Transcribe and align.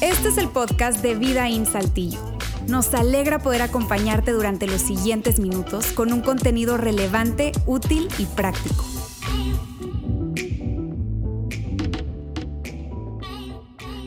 Este 0.00 0.28
es 0.28 0.38
el 0.38 0.48
podcast 0.48 1.02
de 1.02 1.14
Vida 1.14 1.48
en 1.48 1.66
Saltillo. 1.66 2.18
Nos 2.68 2.92
alegra 2.94 3.38
poder 3.38 3.62
acompañarte 3.62 4.32
durante 4.32 4.66
los 4.66 4.80
siguientes 4.80 5.38
minutos 5.38 5.92
con 5.92 6.12
un 6.12 6.20
contenido 6.20 6.76
relevante, 6.76 7.52
útil 7.66 8.08
y 8.18 8.26
práctico. 8.26 8.84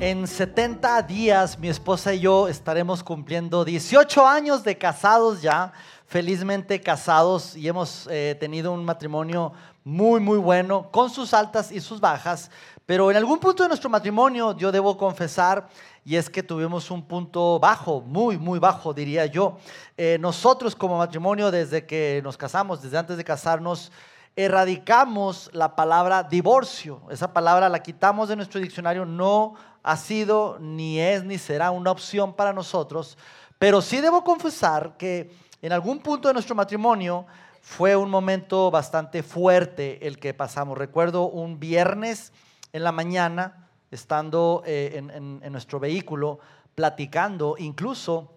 En 0.02 0.28
70 0.28 1.02
días 1.04 1.60
mi 1.60 1.68
esposa 1.68 2.14
y 2.14 2.22
yo 2.22 2.48
estaremos 2.48 3.04
cumpliendo 3.04 3.66
18 3.66 4.26
años 4.26 4.64
de 4.64 4.78
casados 4.78 5.42
ya, 5.42 5.74
felizmente 6.08 6.80
casados 6.80 7.56
y 7.58 7.68
hemos 7.68 8.08
eh, 8.10 8.38
tenido 8.40 8.72
un 8.72 8.86
matrimonio 8.86 9.52
muy, 9.90 10.20
muy 10.20 10.38
bueno, 10.38 10.90
con 10.92 11.10
sus 11.10 11.34
altas 11.34 11.72
y 11.72 11.82
sus 11.82 12.00
bajas, 12.00 12.52
pero 12.86 13.10
en 13.10 13.18
algún 13.18 13.40
punto 13.40 13.64
de 13.64 13.70
nuestro 13.70 13.90
matrimonio 13.90 14.56
yo 14.56 14.72
debo 14.72 14.96
confesar, 14.98 15.68
y 16.06 16.16
es 16.16 16.30
que 16.30 16.44
tuvimos 16.44 16.92
un 16.92 17.04
punto 17.04 17.60
bajo, 17.60 18.02
muy, 18.02 18.38
muy 18.38 18.60
bajo 18.60 18.94
diría 18.94 19.26
yo. 19.26 19.58
Eh, 19.98 20.18
nosotros 20.20 20.76
como 20.76 20.98
matrimonio 20.98 21.52
desde 21.52 21.86
que 21.86 22.22
nos 22.24 22.38
casamos, 22.38 22.82
desde 22.82 22.98
antes 22.98 23.18
de 23.18 23.24
casarnos, 23.24 23.92
erradicamos 24.36 25.50
la 25.54 25.76
palabra 25.76 26.24
divorcio. 26.24 27.02
Esa 27.10 27.34
palabra 27.34 27.68
la 27.68 27.84
quitamos 27.84 28.30
de 28.30 28.36
nuestro 28.36 28.62
diccionario, 28.62 29.06
no 29.06 29.56
ha 29.84 29.98
sido, 29.98 30.58
ni 30.60 31.00
es, 31.00 31.24
ni 31.24 31.38
será 31.38 31.72
una 31.72 31.92
opción 31.92 32.34
para 32.34 32.54
nosotros, 32.54 33.18
pero 33.58 33.82
sí 33.82 34.02
debo 34.02 34.24
confesar 34.24 34.98
que 34.98 35.32
en 35.62 35.74
algún 35.74 36.00
punto 36.00 36.28
de 36.28 36.34
nuestro 36.34 36.56
matrimonio 36.56 37.26
fue 37.62 37.96
un 37.96 38.10
momento 38.10 38.72
bastante 38.72 39.24
fuerte 39.24 40.06
el 40.08 40.20
que 40.20 40.34
pasamos. 40.34 40.78
Recuerdo 40.78 41.28
un 41.28 41.60
viernes 41.60 42.34
en 42.74 42.84
la 42.84 42.92
mañana, 42.92 43.70
estando 43.92 44.64
eh, 44.66 44.92
en, 44.96 45.52
nuestro 45.52 45.80
vehículo, 45.80 46.40
platicando 46.76 47.56
incluso 47.58 48.34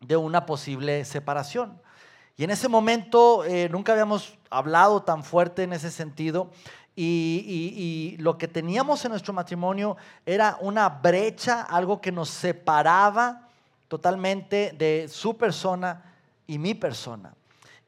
de 0.00 0.16
una 0.16 0.46
posible 0.46 1.04
separación. 1.04 1.80
Y 2.36 2.44
en 2.44 2.50
ese 2.50 2.68
momento 2.68 3.44
eh, 3.44 3.68
nunca 3.70 3.92
habíamos 3.92 4.38
hablado 4.50 5.02
tan 5.02 5.24
fuerte 5.24 5.62
en 5.62 5.72
ese 5.72 5.90
sentido 5.90 6.50
y, 6.98 8.16
lo 8.18 8.38
que 8.38 8.48
teníamos 8.48 9.04
en 9.04 9.10
nuestro 9.10 9.34
matrimonio 9.34 9.96
era 10.24 10.56
una 10.60 10.88
brecha, 10.88 11.62
algo 11.62 12.00
que 12.00 12.10
nos 12.10 12.30
separaba 12.30 13.48
totalmente 13.88 14.72
de 14.76 15.06
su 15.08 15.36
persona 15.36 16.14
y 16.46 16.58
mi 16.58 16.74
persona. 16.74 17.34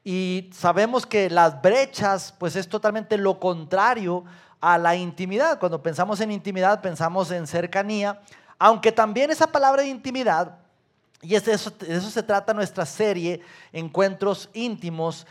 Y 0.03 0.49
sabemos 0.53 1.05
que 1.05 1.29
las 1.29 1.61
brechas, 1.61 2.33
pues 2.37 2.55
es 2.55 2.67
totalmente 2.67 3.17
lo 3.17 3.39
contrario 3.39 4.23
a 4.61 4.77
la 4.77 4.95
intimidad. 4.95 5.59
Cuando 5.59 5.81
pensamos 5.81 6.19
en 6.21 6.31
intimidad, 6.31 6.81
pensamos 6.81 7.31
en 7.31 7.47
cercanía, 7.47 8.21
aunque 8.57 8.91
también 8.91 9.31
esa 9.31 9.47
palabra 9.47 9.83
de 9.83 9.89
intimidad, 9.89 10.57
y 11.21 11.35
es 11.35 11.45
de 11.45 11.53
eso 11.53 12.09
se 12.09 12.23
trata 12.23 12.53
nuestra 12.53 12.85
serie, 12.85 13.41
Encuentros 13.73 14.49
íntimos, 14.53 15.25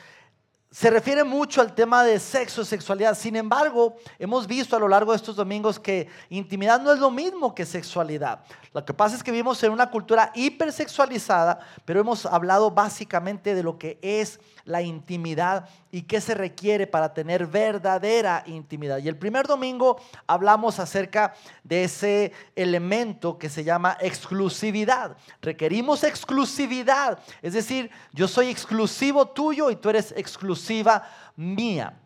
se 0.71 0.91
refiere 0.91 1.25
mucho 1.25 1.63
al 1.63 1.75
tema 1.75 2.05
de 2.05 2.21
sexo, 2.21 2.63
sexualidad. 2.63 3.17
Sin 3.17 3.37
embargo, 3.37 3.97
hemos 4.19 4.47
visto 4.47 4.77
a 4.77 4.79
lo 4.79 4.87
largo 4.87 5.13
de 5.13 5.17
estos 5.17 5.35
domingos 5.35 5.81
que 5.81 6.09
intimidad 6.29 6.79
no 6.81 6.93
es 6.93 6.99
lo 6.99 7.11
mismo 7.11 7.55
que 7.55 7.65
sexualidad. 7.65 8.45
Lo 8.75 8.85
que 8.85 8.93
pasa 8.93 9.17
es 9.17 9.23
que 9.23 9.31
vivimos 9.31 9.63
en 9.63 9.73
una 9.73 9.91
cultura 9.91 10.31
hipersexualizada, 10.35 11.61
pero 11.87 12.01
hemos 12.01 12.27
hablado 12.27 12.71
básicamente 12.71 13.55
de 13.55 13.63
lo 13.63 13.79
que 13.79 13.99
es 14.03 14.41
la 14.69 14.83
intimidad 14.83 15.67
y 15.91 16.03
qué 16.03 16.21
se 16.21 16.35
requiere 16.35 16.87
para 16.87 17.15
tener 17.15 17.47
verdadera 17.47 18.45
intimidad. 18.47 18.99
Y 18.99 19.09
el 19.09 19.17
primer 19.17 19.47
domingo 19.47 19.99
hablamos 20.27 20.79
acerca 20.79 21.35
de 21.65 21.85
ese 21.85 22.33
elemento 22.55 23.39
que 23.39 23.49
se 23.49 23.65
llama 23.65 23.97
exclusividad. 23.99 25.17
Requerimos 25.41 26.05
exclusividad, 26.05 27.19
es 27.41 27.55
decir, 27.55 27.91
yo 28.13 28.29
soy 28.29 28.49
exclusivo 28.49 29.27
tuyo 29.29 29.71
y 29.71 29.77
tú 29.77 29.89
eres 29.89 30.13
exclusiva 30.17 31.03
mía. 31.35 31.99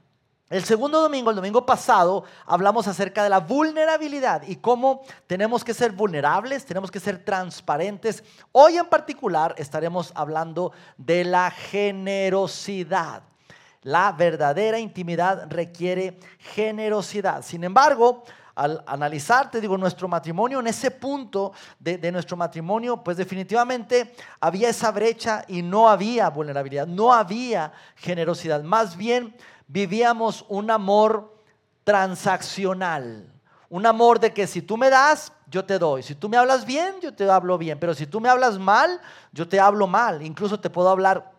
El 0.52 0.64
segundo 0.64 1.00
domingo, 1.00 1.30
el 1.30 1.36
domingo 1.36 1.64
pasado, 1.64 2.24
hablamos 2.44 2.86
acerca 2.86 3.22
de 3.22 3.30
la 3.30 3.40
vulnerabilidad 3.40 4.42
y 4.46 4.56
cómo 4.56 5.00
tenemos 5.26 5.64
que 5.64 5.72
ser 5.72 5.92
vulnerables, 5.92 6.66
tenemos 6.66 6.90
que 6.90 7.00
ser 7.00 7.24
transparentes. 7.24 8.22
Hoy 8.52 8.76
en 8.76 8.84
particular 8.84 9.54
estaremos 9.56 10.12
hablando 10.14 10.72
de 10.98 11.24
la 11.24 11.50
generosidad. 11.50 13.22
La 13.80 14.12
verdadera 14.12 14.78
intimidad 14.78 15.46
requiere 15.48 16.18
generosidad. 16.38 17.42
Sin 17.42 17.64
embargo, 17.64 18.22
al 18.54 18.84
analizar, 18.86 19.50
te 19.50 19.58
digo, 19.58 19.78
nuestro 19.78 20.06
matrimonio, 20.06 20.60
en 20.60 20.66
ese 20.66 20.90
punto 20.90 21.54
de, 21.78 21.96
de, 21.96 22.12
nuestro 22.12 22.36
matrimonio, 22.36 23.02
pues 23.02 23.16
definitivamente 23.16 24.14
había 24.38 24.68
esa 24.68 24.90
brecha 24.90 25.46
y 25.48 25.62
no 25.62 25.88
había 25.88 26.28
vulnerabilidad, 26.28 26.86
no 26.86 27.10
había 27.10 27.72
generosidad. 27.96 28.62
Más 28.62 28.98
bien 28.98 29.34
vivíamos 29.66 30.44
un 30.48 30.70
amor 30.70 31.32
transaccional. 31.84 33.28
Un 33.68 33.86
amor 33.86 34.20
de 34.20 34.34
que 34.34 34.46
si 34.46 34.60
tú 34.60 34.76
me 34.76 34.90
das, 34.90 35.32
yo 35.46 35.64
te 35.64 35.78
doy. 35.78 36.02
Si 36.02 36.14
tú 36.14 36.28
me 36.28 36.36
hablas 36.36 36.66
bien, 36.66 36.96
yo 37.00 37.14
te 37.14 37.28
hablo 37.30 37.56
bien. 37.56 37.78
Pero 37.78 37.94
si 37.94 38.06
tú 38.06 38.20
me 38.20 38.28
hablas 38.28 38.58
mal, 38.58 39.00
yo 39.32 39.48
te 39.48 39.58
hablo 39.58 39.86
mal. 39.86 40.22
Incluso 40.22 40.60
te 40.60 40.70
puedo 40.70 40.90
hablar 40.90 41.32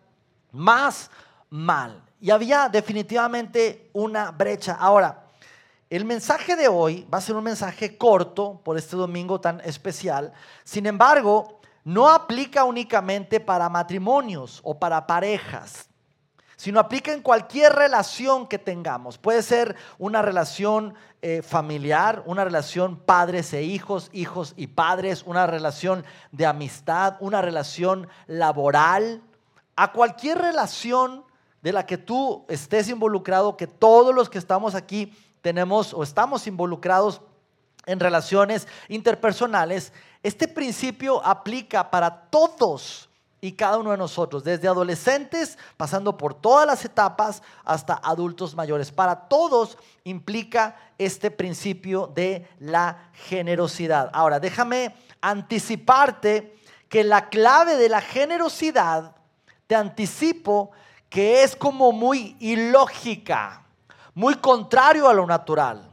más 0.50 1.10
mal. 1.48 2.02
Y 2.20 2.30
había 2.30 2.68
definitivamente 2.68 3.90
una 3.92 4.32
brecha. 4.32 4.74
Ahora, 4.74 5.26
el 5.88 6.04
mensaje 6.04 6.56
de 6.56 6.66
hoy 6.66 7.06
va 7.12 7.18
a 7.18 7.20
ser 7.20 7.36
un 7.36 7.44
mensaje 7.44 7.96
corto 7.96 8.60
por 8.64 8.76
este 8.76 8.96
domingo 8.96 9.40
tan 9.40 9.60
especial. 9.60 10.32
Sin 10.64 10.86
embargo, 10.86 11.60
no 11.84 12.08
aplica 12.08 12.64
únicamente 12.64 13.38
para 13.38 13.68
matrimonios 13.68 14.60
o 14.64 14.76
para 14.76 15.06
parejas 15.06 15.88
sino 16.56 16.80
aplica 16.80 17.12
en 17.12 17.22
cualquier 17.22 17.72
relación 17.72 18.46
que 18.46 18.58
tengamos. 18.58 19.18
Puede 19.18 19.42
ser 19.42 19.76
una 19.98 20.22
relación 20.22 20.94
eh, 21.22 21.42
familiar, 21.42 22.22
una 22.26 22.44
relación 22.44 22.96
padres 22.96 23.52
e 23.54 23.62
hijos, 23.62 24.10
hijos 24.12 24.54
y 24.56 24.66
padres, 24.66 25.22
una 25.26 25.46
relación 25.46 26.04
de 26.32 26.46
amistad, 26.46 27.16
una 27.20 27.40
relación 27.42 28.08
laboral, 28.26 29.22
a 29.76 29.92
cualquier 29.92 30.38
relación 30.38 31.24
de 31.62 31.72
la 31.72 31.86
que 31.86 31.98
tú 31.98 32.44
estés 32.48 32.88
involucrado, 32.88 33.56
que 33.56 33.66
todos 33.66 34.14
los 34.14 34.28
que 34.28 34.38
estamos 34.38 34.74
aquí 34.74 35.16
tenemos 35.40 35.94
o 35.94 36.02
estamos 36.02 36.46
involucrados 36.46 37.22
en 37.86 38.00
relaciones 38.00 38.68
interpersonales, 38.88 39.92
este 40.22 40.48
principio 40.48 41.24
aplica 41.24 41.90
para 41.90 42.28
todos 42.30 43.10
y 43.44 43.52
cada 43.52 43.76
uno 43.76 43.90
de 43.90 43.98
nosotros, 43.98 44.42
desde 44.42 44.68
adolescentes, 44.68 45.58
pasando 45.76 46.16
por 46.16 46.32
todas 46.32 46.66
las 46.66 46.82
etapas 46.82 47.42
hasta 47.62 47.92
adultos 47.92 48.54
mayores. 48.54 48.90
Para 48.90 49.28
todos 49.28 49.76
implica 50.02 50.74
este 50.96 51.30
principio 51.30 52.06
de 52.06 52.48
la 52.58 53.10
generosidad. 53.12 54.08
Ahora, 54.14 54.40
déjame 54.40 54.94
anticiparte 55.20 56.58
que 56.88 57.04
la 57.04 57.28
clave 57.28 57.76
de 57.76 57.90
la 57.90 58.00
generosidad, 58.00 59.14
te 59.66 59.74
anticipo 59.74 60.70
que 61.10 61.42
es 61.42 61.54
como 61.54 61.92
muy 61.92 62.38
ilógica, 62.40 63.66
muy 64.14 64.36
contrario 64.36 65.06
a 65.06 65.12
lo 65.12 65.26
natural. 65.26 65.86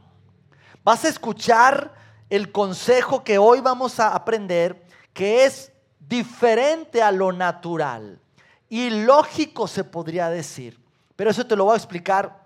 Vas 0.82 1.04
a 1.04 1.10
escuchar 1.10 1.92
el 2.30 2.50
consejo 2.50 3.22
que 3.22 3.36
hoy 3.36 3.60
vamos 3.60 4.00
a 4.00 4.14
aprender, 4.14 4.86
que 5.12 5.44
es 5.44 5.71
diferente 6.08 7.02
a 7.02 7.12
lo 7.12 7.32
natural. 7.32 8.18
Y 8.68 8.90
lógico 8.90 9.68
se 9.68 9.84
podría 9.84 10.30
decir. 10.30 10.78
Pero 11.16 11.30
eso 11.30 11.46
te 11.46 11.56
lo 11.56 11.64
voy 11.64 11.74
a 11.74 11.76
explicar 11.76 12.42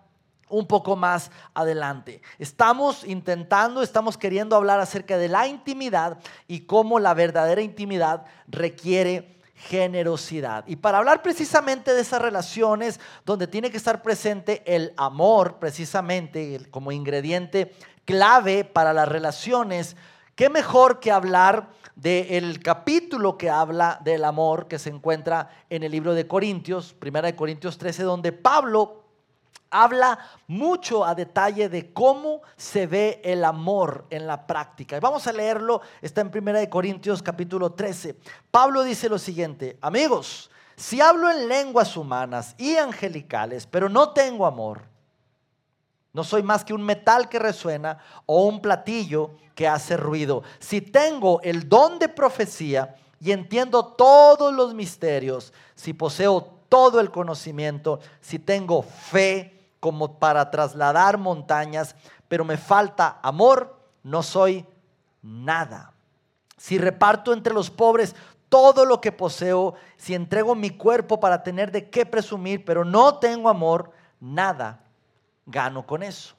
un 0.49 0.67
poco 0.67 0.97
más 0.97 1.31
adelante. 1.55 2.23
Estamos 2.39 3.05
intentando, 3.05 3.83
estamos 3.83 4.17
queriendo 4.17 4.57
hablar 4.57 4.81
acerca 4.81 5.19
de 5.19 5.29
la 5.29 5.47
intimidad 5.49 6.19
y 6.47 6.61
cómo 6.61 7.01
la 7.01 7.15
verdadera 7.15 7.63
intimidad 7.63 8.25
requiere 8.47 9.37
generosidad. 9.55 10.65
Y 10.67 10.77
para 10.77 10.99
hablar 10.99 11.23
precisamente 11.23 11.95
de 11.95 12.03
esas 12.03 12.21
relaciones 12.21 13.01
donde 13.25 13.47
tiene 13.47 13.71
que 13.71 13.79
estar 13.79 14.03
presente 14.03 14.63
el 14.67 14.93
amor, 14.97 15.59
precisamente 15.59 16.61
como 16.71 16.93
ingrediente 16.93 17.75
clave 18.05 18.65
para 18.65 18.93
las 18.93 19.09
relaciones, 19.09 19.97
¿qué 20.35 20.51
mejor 20.51 21.01
que 21.01 21.11
hablar 21.11 21.71
del 21.97 22.61
capítulo 22.61 23.39
que 23.39 23.49
habla 23.49 23.99
del 24.05 24.25
amor 24.25 24.69
que 24.69 24.79
se 24.79 24.91
encuentra 24.91 25.49
en 25.71 25.83
el 25.83 25.91
libro 25.91 26.15
de 26.15 26.29
Corintios, 26.29 26.93
primera 26.93 27.27
de 27.27 27.35
Corintios 27.35 27.79
13, 27.79 28.03
donde 28.03 28.33
Pablo 28.33 29.03
habla 29.71 30.19
mucho 30.47 31.05
a 31.05 31.15
detalle 31.15 31.71
de 31.71 31.93
cómo 31.93 32.43
se 32.57 32.87
ve 32.87 33.21
el 33.25 33.45
amor 33.45 34.07
en 34.11 34.27
la 34.27 34.47
práctica. 34.47 34.97
Y 34.97 35.01
vamos 35.01 35.27
a 35.27 35.33
leerlo, 35.33 35.81
está 36.03 36.21
en 36.21 36.31
primera 36.31 36.61
de 36.61 36.69
Corintios 36.69 37.23
capítulo 37.23 37.73
13. 37.73 38.17
Pablo 38.51 38.83
dice 38.83 39.09
lo 39.09 39.19
siguiente, 39.19 39.79
amigos, 39.81 40.51
si 40.77 41.01
hablo 41.01 41.31
en 41.31 41.49
lenguas 41.49 41.97
humanas 41.97 42.55
y 42.59 42.77
angelicales, 42.77 43.67
pero 43.67 43.89
no 43.89 44.11
tengo 44.11 44.45
amor, 44.45 44.83
No 46.17 46.25
soy 46.25 46.43
más 46.43 46.65
que 46.65 46.73
un 46.73 46.83
metal 46.83 47.29
que 47.29 47.39
resuena 47.39 47.99
o 48.25 48.47
un 48.47 48.63
platillo 48.63 49.33
que 49.55 49.69
hace 49.69 49.99
ruido. 49.99 50.43
Si 50.61 50.81
tengo 50.81 51.43
el 51.43 51.69
don 51.69 51.99
de 51.99 52.09
profecía 52.09 52.97
y 53.21 53.33
entiendo 53.33 53.85
todos 53.85 54.51
los 54.55 54.73
misterios, 54.73 55.53
si 55.75 55.93
poseo 55.93 56.41
todo 56.71 57.01
el 57.01 57.11
conocimiento, 57.11 58.01
si 58.23 58.39
tengo 58.39 58.81
fe 58.81 59.69
como 59.79 60.19
para 60.19 60.51
trasladar 60.51 61.19
montañas, 61.19 61.95
pero 62.29 62.47
me 62.47 62.57
falta 62.57 63.19
amor, 63.23 63.77
no 64.03 64.23
soy 64.23 64.65
nada. 65.21 65.93
Si 66.57 66.79
reparto 66.79 67.35
entre 67.35 67.53
los 67.53 67.69
pobres 67.69 68.17
todo 68.49 68.87
lo 68.87 69.03
que 69.03 69.13
poseo, 69.13 69.75
si 69.99 70.15
entrego 70.15 70.55
mi 70.55 70.71
cuerpo 70.71 71.21
para 71.21 71.43
tener 71.43 71.71
de 71.71 71.91
qué 71.91 72.07
presumir, 72.07 72.65
pero 72.65 72.87
no 72.87 73.19
tengo 73.19 73.51
amor, 73.51 73.91
nada 74.19 74.81
gano 75.47 75.87
con 75.87 76.03
eso. 76.03 76.35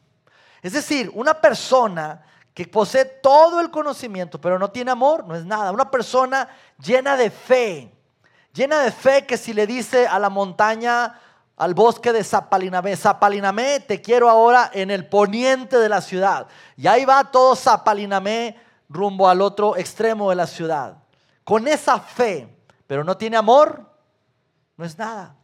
Es 0.61 0.73
decir, 0.73 1.09
una 1.13 1.33
persona 1.35 2.23
que 2.53 2.67
posee 2.67 3.05
todo 3.05 3.61
el 3.61 3.71
conocimiento, 3.71 4.41
pero 4.41 4.59
no 4.59 4.71
tiene 4.71 4.91
amor, 4.91 5.25
no 5.25 5.35
es 5.35 5.45
nada. 5.45 5.71
Una 5.71 5.89
persona 5.89 6.49
llena 6.79 7.15
de 7.15 7.29
fe, 7.29 7.91
llena 8.53 8.81
de 8.81 8.91
fe 8.91 9.25
que 9.25 9.37
si 9.37 9.53
le 9.53 9.67
dice 9.67 10.07
a 10.07 10.19
la 10.19 10.29
montaña, 10.29 11.19
al 11.55 11.73
bosque 11.73 12.11
de 12.11 12.23
Zapalinamé, 12.23 12.95
Zapalinamé, 12.95 13.79
te 13.79 14.01
quiero 14.01 14.29
ahora 14.29 14.69
en 14.73 14.91
el 14.91 15.07
poniente 15.07 15.77
de 15.77 15.89
la 15.89 16.01
ciudad. 16.01 16.47
Y 16.75 16.87
ahí 16.87 17.05
va 17.05 17.31
todo 17.31 17.55
Zapalinamé 17.55 18.59
rumbo 18.89 19.29
al 19.29 19.41
otro 19.41 19.77
extremo 19.77 20.29
de 20.29 20.35
la 20.35 20.47
ciudad. 20.47 20.97
Con 21.43 21.67
esa 21.67 21.99
fe, 21.99 22.47
pero 22.85 23.03
no 23.03 23.17
tiene 23.17 23.37
amor, 23.37 23.85
no 24.75 24.85
es 24.85 24.97
nada. 24.97 25.36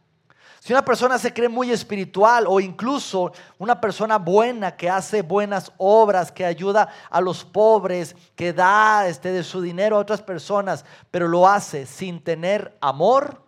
Si 0.64 0.72
una 0.72 0.82
persona 0.82 1.18
se 1.18 1.34
cree 1.34 1.50
muy 1.50 1.70
espiritual 1.72 2.46
o 2.48 2.58
incluso 2.58 3.32
una 3.58 3.78
persona 3.78 4.16
buena 4.16 4.74
que 4.74 4.88
hace 4.88 5.20
buenas 5.20 5.70
obras, 5.76 6.32
que 6.32 6.42
ayuda 6.42 6.88
a 7.10 7.20
los 7.20 7.44
pobres, 7.44 8.16
que 8.34 8.54
da 8.54 9.06
este, 9.06 9.30
de 9.30 9.44
su 9.44 9.60
dinero 9.60 9.96
a 9.96 10.00
otras 10.00 10.22
personas, 10.22 10.86
pero 11.10 11.28
lo 11.28 11.46
hace 11.46 11.84
sin 11.84 12.24
tener 12.24 12.78
amor, 12.80 13.42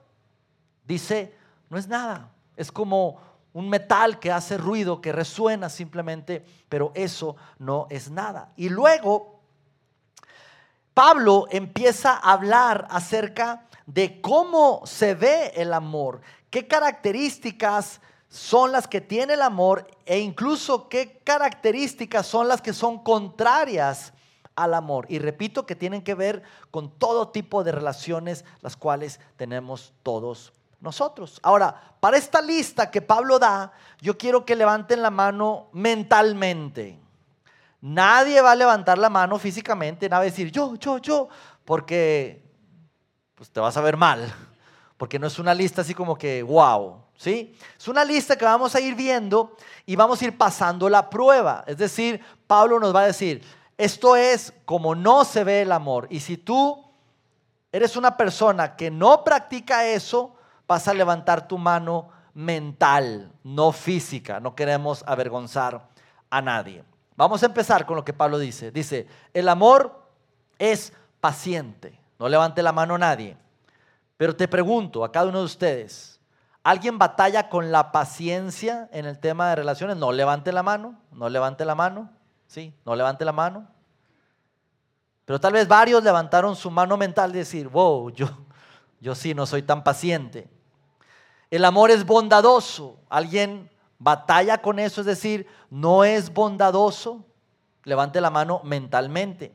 dice, 0.84 1.34
no 1.70 1.78
es 1.78 1.88
nada. 1.88 2.28
Es 2.54 2.70
como 2.70 3.18
un 3.54 3.70
metal 3.70 4.18
que 4.18 4.30
hace 4.30 4.58
ruido, 4.58 5.00
que 5.00 5.10
resuena 5.10 5.70
simplemente, 5.70 6.44
pero 6.68 6.92
eso 6.94 7.34
no 7.58 7.86
es 7.88 8.10
nada. 8.10 8.52
Y 8.56 8.68
luego 8.68 9.40
Pablo 10.92 11.46
empieza 11.50 12.12
a 12.12 12.34
hablar 12.34 12.86
acerca 12.90 13.62
de 13.86 14.20
cómo 14.20 14.82
se 14.84 15.14
ve 15.14 15.52
el 15.54 15.72
amor, 15.72 16.20
qué 16.56 16.66
características 16.66 18.00
son 18.30 18.72
las 18.72 18.88
que 18.88 19.02
tiene 19.02 19.34
el 19.34 19.42
amor 19.42 19.86
e 20.06 20.20
incluso 20.20 20.88
qué 20.88 21.20
características 21.22 22.26
son 22.26 22.48
las 22.48 22.62
que 22.62 22.72
son 22.72 23.04
contrarias 23.04 24.14
al 24.54 24.72
amor. 24.72 25.04
Y 25.10 25.18
repito 25.18 25.66
que 25.66 25.76
tienen 25.76 26.00
que 26.00 26.14
ver 26.14 26.42
con 26.70 26.90
todo 26.98 27.28
tipo 27.28 27.62
de 27.62 27.72
relaciones 27.72 28.46
las 28.62 28.74
cuales 28.74 29.20
tenemos 29.36 29.92
todos 30.02 30.54
nosotros. 30.80 31.40
Ahora, 31.42 31.78
para 32.00 32.16
esta 32.16 32.40
lista 32.40 32.90
que 32.90 33.02
Pablo 33.02 33.38
da, 33.38 33.72
yo 34.00 34.16
quiero 34.16 34.46
que 34.46 34.56
levanten 34.56 35.02
la 35.02 35.10
mano 35.10 35.68
mentalmente. 35.74 36.98
Nadie 37.82 38.40
va 38.40 38.52
a 38.52 38.56
levantar 38.56 38.96
la 38.96 39.10
mano 39.10 39.38
físicamente, 39.38 40.08
nadie 40.08 40.20
va 40.20 40.22
a 40.22 40.30
decir 40.30 40.50
yo, 40.50 40.74
yo, 40.76 40.96
yo, 40.96 41.28
porque 41.66 42.50
pues 43.34 43.50
te 43.50 43.60
vas 43.60 43.76
a 43.76 43.82
ver 43.82 43.98
mal, 43.98 44.32
porque 44.96 45.18
no 45.18 45.26
es 45.26 45.38
una 45.38 45.54
lista 45.54 45.82
así 45.82 45.94
como 45.94 46.16
que, 46.16 46.42
wow, 46.42 47.02
¿sí? 47.16 47.56
Es 47.78 47.88
una 47.88 48.04
lista 48.04 48.36
que 48.36 48.44
vamos 48.44 48.74
a 48.74 48.80
ir 48.80 48.94
viendo 48.94 49.56
y 49.84 49.96
vamos 49.96 50.20
a 50.20 50.24
ir 50.24 50.36
pasando 50.36 50.88
la 50.88 51.10
prueba. 51.10 51.64
Es 51.66 51.76
decir, 51.76 52.20
Pablo 52.46 52.80
nos 52.80 52.94
va 52.94 53.02
a 53.02 53.06
decir, 53.06 53.42
esto 53.76 54.16
es 54.16 54.52
como 54.64 54.94
no 54.94 55.24
se 55.24 55.44
ve 55.44 55.62
el 55.62 55.72
amor. 55.72 56.06
Y 56.10 56.20
si 56.20 56.36
tú 56.36 56.82
eres 57.72 57.96
una 57.96 58.16
persona 58.16 58.74
que 58.74 58.90
no 58.90 59.22
practica 59.22 59.86
eso, 59.86 60.34
vas 60.66 60.88
a 60.88 60.94
levantar 60.94 61.46
tu 61.46 61.58
mano 61.58 62.08
mental, 62.32 63.32
no 63.44 63.72
física. 63.72 64.40
No 64.40 64.54
queremos 64.54 65.04
avergonzar 65.06 65.88
a 66.30 66.40
nadie. 66.40 66.84
Vamos 67.16 67.42
a 67.42 67.46
empezar 67.46 67.86
con 67.86 67.96
lo 67.96 68.04
que 68.04 68.12
Pablo 68.12 68.38
dice. 68.38 68.70
Dice, 68.70 69.06
el 69.34 69.48
amor 69.48 70.02
es 70.58 70.92
paciente. 71.20 71.98
No 72.18 72.28
levante 72.28 72.62
la 72.62 72.72
mano 72.72 72.96
nadie. 72.96 73.36
Pero 74.16 74.34
te 74.34 74.48
pregunto 74.48 75.04
a 75.04 75.12
cada 75.12 75.28
uno 75.28 75.40
de 75.40 75.44
ustedes, 75.44 76.20
¿alguien 76.62 76.98
batalla 76.98 77.48
con 77.48 77.70
la 77.70 77.92
paciencia 77.92 78.88
en 78.92 79.04
el 79.04 79.18
tema 79.18 79.50
de 79.50 79.56
relaciones? 79.56 79.96
No 79.96 80.12
levante 80.12 80.52
la 80.52 80.62
mano, 80.62 80.98
no 81.12 81.28
levante 81.28 81.64
la 81.64 81.74
mano, 81.74 82.10
¿sí? 82.46 82.74
No 82.84 82.96
levante 82.96 83.24
la 83.24 83.32
mano. 83.32 83.68
Pero 85.26 85.40
tal 85.40 85.52
vez 85.52 85.68
varios 85.68 86.02
levantaron 86.02 86.56
su 86.56 86.70
mano 86.70 86.96
mental 86.96 87.30
y 87.30 87.38
decir, 87.38 87.68
wow, 87.68 88.10
yo, 88.10 88.28
yo 89.00 89.14
sí 89.14 89.34
no 89.34 89.44
soy 89.44 89.62
tan 89.62 89.82
paciente. 89.84 90.48
El 91.50 91.64
amor 91.64 91.90
es 91.90 92.06
bondadoso. 92.06 93.00
¿Alguien 93.08 93.68
batalla 93.98 94.62
con 94.62 94.78
eso? 94.78 95.00
Es 95.00 95.06
decir, 95.06 95.46
no 95.68 96.04
es 96.04 96.32
bondadoso. 96.32 97.24
Levante 97.84 98.20
la 98.20 98.30
mano 98.30 98.60
mentalmente. 98.64 99.52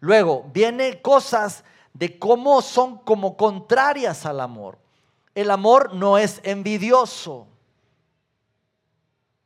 Luego, 0.00 0.44
viene 0.52 1.02
cosas 1.02 1.64
de 1.98 2.16
cómo 2.16 2.62
son 2.62 2.98
como 2.98 3.36
contrarias 3.36 4.24
al 4.24 4.40
amor. 4.40 4.78
El 5.34 5.50
amor 5.50 5.94
no 5.94 6.16
es 6.16 6.40
envidioso. 6.44 7.48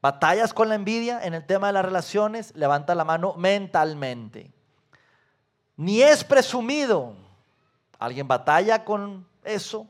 ¿Batallas 0.03 0.53
con 0.53 0.69
la 0.69 0.75
envidia 0.75 1.25
en 1.25 1.33
el 1.33 1.47
tema 1.47 1.69
de 1.69 1.73
las 1.73 1.85
relaciones? 1.85 2.55
Levanta 2.55 2.95
la 2.95 3.05
mano 3.05 3.33
mentalmente. 3.39 4.53
Ni 5.77 6.03
es 6.03 6.25
presumido. 6.25 7.15
¿Alguien 7.99 8.29
batalla 8.29 8.85
con 8.85 9.27
eso? 9.45 9.87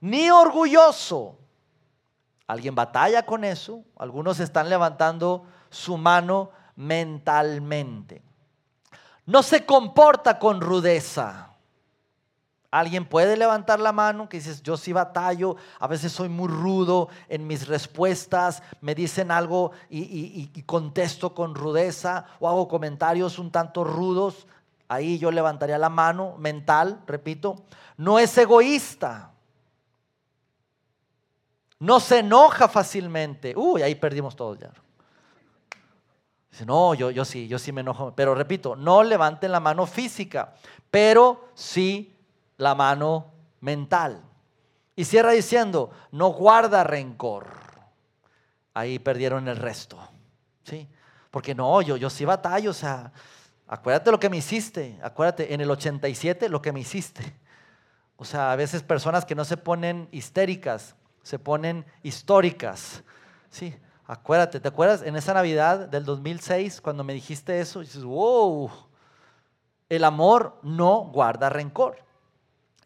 Ni 0.00 0.30
orgulloso. 0.30 1.38
¿Alguien 2.46 2.74
batalla 2.74 3.24
con 3.24 3.44
eso? 3.44 3.82
Algunos 3.96 4.40
están 4.40 4.68
levantando 4.68 5.46
su 5.70 5.96
mano 5.96 6.50
mentalmente. 6.76 8.20
No 9.24 9.42
se 9.42 9.64
comporta 9.64 10.38
con 10.38 10.60
rudeza. 10.60 11.53
Alguien 12.74 13.04
puede 13.04 13.36
levantar 13.36 13.78
la 13.78 13.92
mano 13.92 14.28
que 14.28 14.38
dices, 14.38 14.60
yo 14.60 14.76
sí 14.76 14.92
batallo, 14.92 15.54
a 15.78 15.86
veces 15.86 16.10
soy 16.10 16.28
muy 16.28 16.48
rudo 16.48 17.08
en 17.28 17.46
mis 17.46 17.68
respuestas, 17.68 18.64
me 18.80 18.96
dicen 18.96 19.30
algo 19.30 19.70
y, 19.88 20.48
contesto 20.66 21.36
con 21.36 21.54
rudeza 21.54 22.26
o 22.40 22.48
hago 22.48 22.66
comentarios 22.66 23.38
un 23.38 23.52
tanto 23.52 23.84
rudos. 23.84 24.48
Ahí 24.88 25.20
yo 25.20 25.30
levantaría 25.30 25.78
la 25.78 25.88
mano 25.88 26.34
mental, 26.36 27.00
repito. 27.06 27.62
No 27.96 28.18
es 28.18 28.36
egoísta. 28.36 29.30
No 31.78 32.00
se 32.00 32.18
enoja 32.18 32.66
fácilmente. 32.66 33.54
Uy, 33.56 33.82
ahí 33.82 33.94
perdimos 33.94 34.34
todos 34.34 34.58
ya. 34.58 34.72
Dice, 36.50 36.66
no, 36.66 36.94
yo, 36.94 37.12
yo 37.12 37.24
sí, 37.24 37.46
yo 37.46 37.60
sí 37.60 37.70
me 37.70 37.82
enojo. 37.82 38.12
Pero 38.16 38.34
repito, 38.34 38.74
no 38.74 39.04
levanten 39.04 39.52
la 39.52 39.60
mano 39.60 39.86
física, 39.86 40.54
pero 40.90 41.50
sí 41.54 42.13
la 42.56 42.74
mano 42.74 43.32
mental. 43.60 44.22
Y 44.96 45.04
cierra 45.04 45.32
diciendo, 45.32 45.90
no 46.12 46.28
guarda 46.28 46.84
rencor. 46.84 47.48
Ahí 48.74 48.98
perdieron 48.98 49.48
el 49.48 49.56
resto. 49.56 49.98
¿Sí? 50.64 50.88
Porque 51.30 51.54
no, 51.54 51.82
yo, 51.82 51.96
yo 51.96 52.10
sí 52.10 52.24
batallo, 52.24 52.70
o 52.70 52.74
sea, 52.74 53.12
acuérdate 53.66 54.10
lo 54.10 54.20
que 54.20 54.30
me 54.30 54.36
hiciste, 54.36 54.98
acuérdate, 55.02 55.52
en 55.52 55.60
el 55.60 55.70
87 55.70 56.48
lo 56.48 56.62
que 56.62 56.72
me 56.72 56.80
hiciste. 56.80 57.34
O 58.16 58.24
sea, 58.24 58.52
a 58.52 58.56
veces 58.56 58.82
personas 58.82 59.24
que 59.24 59.34
no 59.34 59.44
se 59.44 59.56
ponen 59.56 60.08
histéricas, 60.12 60.94
se 61.22 61.38
ponen 61.38 61.84
históricas. 62.02 63.02
Sí, 63.50 63.74
acuérdate, 64.06 64.60
¿te 64.60 64.68
acuerdas 64.68 65.02
en 65.02 65.16
esa 65.16 65.34
Navidad 65.34 65.88
del 65.88 66.04
2006 66.04 66.80
cuando 66.80 67.02
me 67.02 67.14
dijiste 67.14 67.58
eso? 67.60 67.80
Dices, 67.80 68.04
wow, 68.04 68.70
el 69.88 70.04
amor 70.04 70.60
no 70.62 71.10
guarda 71.12 71.50
rencor. 71.50 72.04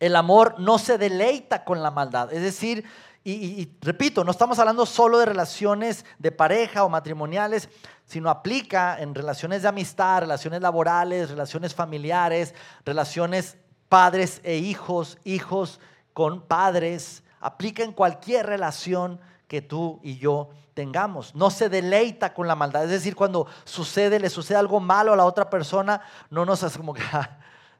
El 0.01 0.17
amor 0.17 0.57
no 0.59 0.79
se 0.79 0.99
deleita 0.99 1.65
con 1.65 1.83
la 1.83 1.91
maldad. 1.91 2.33
Es 2.33 2.43
decir, 2.43 2.85
y, 3.25 3.77
repito, 3.83 4.25
no 4.25 4.31
estamos 4.31 4.59
hablando 4.59 4.87
solo 4.87 5.19
de 5.19 5.27
relaciones 5.27 6.07
de 6.19 6.33
pareja 6.33 6.85
o 6.85 6.89
matrimoniales, 6.89 7.69
sino 8.07 8.31
aplica 8.31 8.99
en 8.99 9.15
relaciones 9.15 9.63
de 9.63 9.69
amistad, 9.69 10.21
relaciones 10.21 10.63
laborales, 10.63 11.29
relaciones 11.29 11.75
familiares, 11.75 12.55
relaciones 12.87 13.59
padres 13.89 14.41
e 14.45 14.57
hijos, 14.57 15.19
hijos 15.25 15.79
con 16.15 16.41
padres. 16.41 17.23
Aplica 17.41 17.83
en 17.83 17.93
cualquier 17.93 18.47
relación 18.47 19.21
que 19.47 19.61
tú 19.61 20.01
y 20.03 20.17
yo 20.19 20.51
tengamos. 20.73 21.35
No 21.35 21.51
se 21.51 21.69
deleita 21.69 22.33
con 22.33 22.47
la 22.47 22.55
maldad. 22.55 22.85
Es 22.85 22.91
decir, 22.91 23.17
cuando 23.17 23.47
sucede, 23.65 24.21
le 24.21 24.31
sucede 24.31 24.59
algo 24.59 24.81
malo 24.81 25.13
a 25.13 25.17
la 25.17 25.25
otra 25.25 25.51
persona, 25.51 26.01
no 26.31 26.47
nos 26.47 26.63
hace 26.63 26.79
como 26.79 26.95
que, 26.95 27.03
ah, 27.13 27.38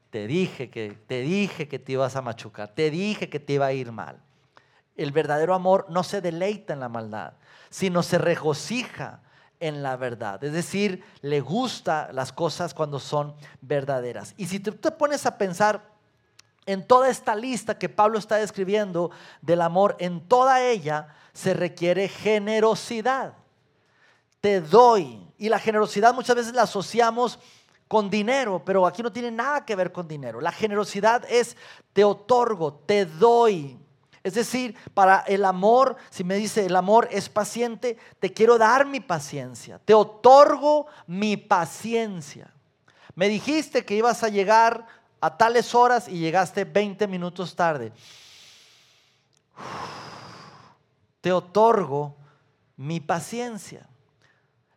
te 0.09 0.27
dije 0.27 0.69
que 0.69 0.97
te 1.07 1.21
dije 1.21 1.67
que 1.67 1.79
te 1.79 1.93
ibas 1.93 2.15
a 2.15 2.21
machucar, 2.21 2.69
te 2.69 2.89
dije 2.89 3.29
que 3.29 3.39
te 3.39 3.53
iba 3.53 3.65
a 3.65 3.73
ir 3.73 3.91
mal. 3.91 4.21
El 4.95 5.11
verdadero 5.11 5.53
amor 5.53 5.85
no 5.89 6.03
se 6.03 6.21
deleita 6.21 6.73
en 6.73 6.79
la 6.79 6.89
maldad, 6.89 7.33
sino 7.69 8.03
se 8.03 8.17
regocija 8.17 9.21
en 9.59 9.83
la 9.83 9.95
verdad. 9.95 10.43
Es 10.43 10.53
decir, 10.53 11.03
le 11.21 11.41
gusta 11.41 12.09
las 12.11 12.33
cosas 12.33 12.73
cuando 12.73 12.99
son 12.99 13.35
verdaderas. 13.61 14.33
Y 14.37 14.47
si 14.47 14.59
tú 14.59 14.71
te 14.73 14.91
pones 14.91 15.25
a 15.25 15.37
pensar 15.37 15.81
en 16.65 16.85
toda 16.85 17.09
esta 17.09 17.35
lista 17.35 17.77
que 17.77 17.89
Pablo 17.89 18.19
está 18.19 18.37
describiendo 18.37 19.11
del 19.41 19.61
amor, 19.61 19.95
en 19.99 20.27
toda 20.27 20.61
ella 20.61 21.15
se 21.33 21.53
requiere 21.53 22.07
generosidad. 22.07 23.33
Te 24.41 24.61
doy. 24.61 25.25
Y 25.37 25.49
la 25.49 25.59
generosidad 25.59 26.13
muchas 26.13 26.35
veces 26.35 26.53
la 26.53 26.63
asociamos 26.63 27.39
con 27.89 28.07
dinero, 28.07 28.61
pero 28.63 28.85
aquí 28.85 29.01
no 29.01 29.11
tiene 29.11 29.31
nada 29.31 29.65
que 29.65 29.75
ver 29.75 29.91
con 29.91 30.07
dinero. 30.07 30.39
La 30.39 30.51
generosidad 30.51 31.25
es 31.27 31.57
te 31.91 32.03
otorgo, 32.03 32.71
te 32.85 33.05
doy. 33.05 33.79
Es 34.23 34.35
decir, 34.35 34.75
para 34.93 35.21
el 35.21 35.43
amor, 35.43 35.95
si 36.11 36.23
me 36.23 36.35
dice 36.35 36.67
el 36.67 36.75
amor 36.75 37.09
es 37.11 37.29
paciente, 37.29 37.97
te 38.19 38.31
quiero 38.31 38.59
dar 38.59 38.85
mi 38.85 38.99
paciencia, 38.99 39.81
te 39.83 39.95
otorgo 39.95 40.85
mi 41.07 41.35
paciencia. 41.35 42.53
Me 43.15 43.27
dijiste 43.27 43.83
que 43.83 43.95
ibas 43.95 44.23
a 44.23 44.29
llegar 44.29 44.85
a 45.19 45.35
tales 45.35 45.73
horas 45.73 46.07
y 46.07 46.19
llegaste 46.19 46.65
20 46.65 47.07
minutos 47.07 47.55
tarde. 47.55 47.91
Te 51.21 51.31
otorgo 51.31 52.15
mi 52.77 52.99
paciencia. 52.99 53.88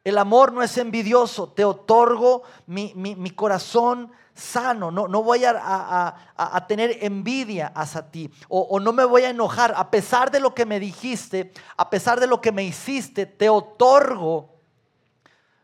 El 0.04 0.18
amor 0.18 0.52
no 0.52 0.62
es 0.62 0.76
envidioso, 0.78 1.48
te 1.48 1.64
otorgo 1.64 2.42
mi, 2.66 3.30
corazón 3.36 4.10
sano, 4.34 4.90
no, 4.90 5.06
no 5.06 5.22
voy 5.22 5.44
a, 5.44 6.64
tener 6.66 6.98
envidia 7.02 7.68
hacia 7.68 8.10
ti 8.10 8.30
o, 8.48 8.62
o, 8.62 8.80
no 8.80 8.92
me 8.92 9.04
voy 9.04 9.22
a 9.22 9.30
enojar. 9.30 9.74
A 9.76 9.90
pesar 9.90 10.30
de 10.32 10.40
lo 10.40 10.54
que 10.54 10.66
me 10.66 10.80
dijiste, 10.80 11.52
a 11.76 11.88
pesar 11.88 12.18
de 12.18 12.26
lo 12.26 12.40
que 12.40 12.50
me 12.50 12.64
hiciste, 12.64 13.26
te 13.26 13.48
otorgo 13.48 14.52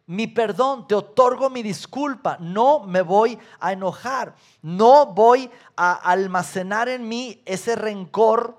mi 0.09 0.27
perdón, 0.27 0.87
te 0.87 0.95
otorgo 0.95 1.51
mi 1.51 1.63
disculpa, 1.63 2.39
no 2.41 2.81
me 2.81 3.03
voy 3.03 3.39
a 3.61 3.73
enojar, 3.75 4.35
no 4.63 5.05
voy 5.05 5.51
a 5.77 5.93
almacenar 5.93 6.89
en 6.89 7.07
mí 7.07 7.43
ese 7.45 7.77
rencor 7.77 8.57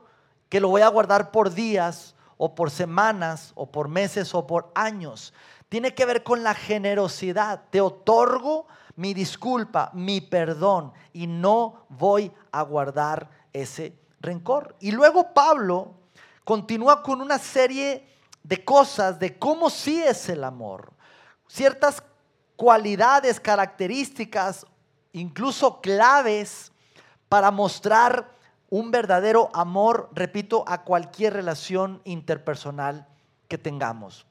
que 0.48 0.60
lo 0.60 0.70
voy 0.70 0.84
a 0.84 0.88
guardar 0.90 1.32
por 1.32 1.52
días 1.52 2.14
o 2.38 2.54
por 2.54 2.70
semanas 2.70 3.52
o 3.56 3.72
por 3.72 3.88
meses 3.88 4.36
o 4.36 4.46
por 4.46 4.72
años 4.76 5.34
tiene 5.70 5.94
que 5.94 6.06
ver 6.06 6.24
con 6.24 6.44
la 6.44 6.56
generosidad. 6.56 7.64
Te 7.70 7.80
otorgo 7.80 8.68
mi 8.96 9.14
disculpa, 9.14 9.92
mi 9.94 10.20
perdón 10.20 10.92
y 11.14 11.28
no 11.28 11.86
voy 11.90 12.32
a 12.52 12.64
guardar 12.64 13.30
ese 13.54 13.94
rencor. 14.20 14.76
Y 14.80 14.92
luego 14.92 15.34
Pablo 15.34 15.94
continúa 16.44 17.02
con 17.02 17.22
una 17.22 17.38
serie 17.38 18.08
de 18.44 18.66
cosas 18.66 19.20
de 19.20 19.38
cómo 19.38 19.70
sí 19.70 20.02
es 20.02 20.28
el 20.28 20.44
amor. 20.44 20.92
Ciertas 21.48 22.04
cualidades, 22.56 23.40
características, 23.40 24.66
incluso 25.14 25.80
claves 25.82 26.72
para 27.30 27.52
mostrar 27.52 28.36
un 28.70 28.92
verdadero 28.92 29.50
amor, 29.54 30.10
repito, 30.14 30.64
a 30.68 30.84
cualquier 30.84 31.34
relación 31.34 32.02
interpersonal 32.04 33.08
que 33.48 33.58
tengamos. 33.58 34.29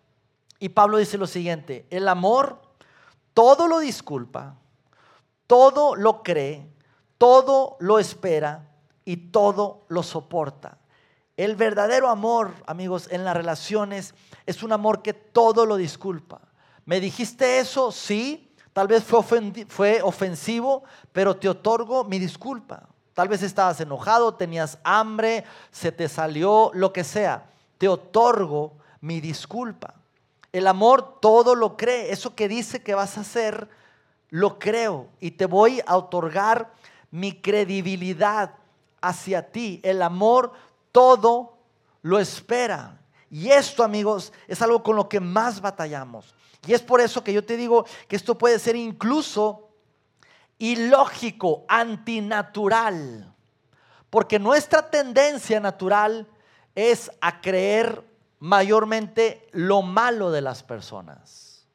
Y 0.59 0.71
Pablo 0.71 0.99
dice 0.99 1.19
lo 1.19 1.27
siguiente, 1.27 1.87
el 1.91 2.09
amor 2.09 2.61
todo 3.39 3.69
lo 3.69 3.79
disculpa, 3.79 4.57
todo 5.47 5.95
lo 5.95 6.25
cree, 6.25 6.69
todo 7.19 7.77
lo 7.79 8.01
espera 8.01 8.69
y 9.05 9.17
todo 9.31 9.85
lo 9.87 10.03
soporta. 10.03 10.79
El 11.37 11.55
verdadero 11.55 12.09
amor, 12.09 12.53
amigos, 12.67 13.07
en 13.13 13.25
las 13.25 13.37
relaciones 13.37 14.13
es 14.45 14.65
un 14.65 14.73
amor 14.73 15.03
que 15.03 15.15
todo 15.15 15.67
lo 15.67 15.77
disculpa. 15.77 16.41
¿Me 16.85 16.99
dijiste 16.99 17.61
eso? 17.61 17.93
Sí. 17.93 18.53
Tal 18.73 18.89
vez 18.89 19.05
fue, 19.05 19.23
fue 19.69 20.03
ofensivo, 20.03 20.83
pero 21.13 21.37
te 21.37 21.49
otorgo 21.49 22.03
mi 22.03 22.19
disculpa. 22.19 22.89
Tal 23.15 23.29
vez 23.29 23.45
estabas 23.45 23.81
enojado, 23.81 24.35
tenías 24.35 24.79
hambre, 24.83 25.45
se 25.71 25.93
te 25.93 26.09
salió, 26.09 26.73
lo 26.75 26.93
que 26.93 27.05
sea. 27.05 27.51
Te 27.79 27.87
otorgo 27.87 28.79
mi 29.01 29.21
disculpa. 29.21 29.98
El 30.53 30.67
amor 30.67 31.21
todo 31.21 31.55
lo 31.55 31.77
cree. 31.77 32.13
Eso 32.13 32.35
que 32.35 32.49
dice 32.49 32.83
que 32.83 32.95
vas 32.95 33.19
a 33.19 33.23
hacer, 33.23 33.69
lo 34.31 34.59
creo. 34.59 35.09
Y 35.21 35.33
te 35.33 35.47
voy 35.47 35.83
a 35.87 35.97
otorgar 35.97 36.73
mi 37.11 37.41
credibilidad 37.41 38.55
hacia 39.01 39.51
ti. 39.51 39.81
El 39.83 40.03
amor 40.03 40.53
todo 40.93 41.59
lo 42.03 42.19
espera. 42.19 43.01
Y 43.31 43.51
esto, 43.51 43.85
amigos, 43.85 44.33
es 44.47 44.63
algo 44.63 44.83
con 44.83 44.97
lo 44.97 45.09
que 45.09 45.21
más 45.21 45.61
batallamos. 45.61 46.35
Y 46.67 46.73
es 46.73 46.83
por 46.83 47.01
eso 47.01 47.23
que 47.23 47.33
yo 47.33 47.45
te 47.45 47.57
digo 47.57 47.85
que 48.09 48.17
esto 48.17 48.37
puede 48.37 48.59
ser 48.59 48.77
incluso 48.77 49.69
ilógico, 50.59 51.65
antinatural. 51.69 53.33
Porque 54.11 54.39
nuestra 54.39 54.91
tendencia 54.91 55.61
natural 55.61 56.27
es 56.75 57.11
a 57.21 57.41
creer 57.41 58.08
mayormente 58.39 59.49
lo 59.53 59.83
malo 59.83 60.31
de 60.31 60.41
las 60.41 60.63
personas. 60.63 61.67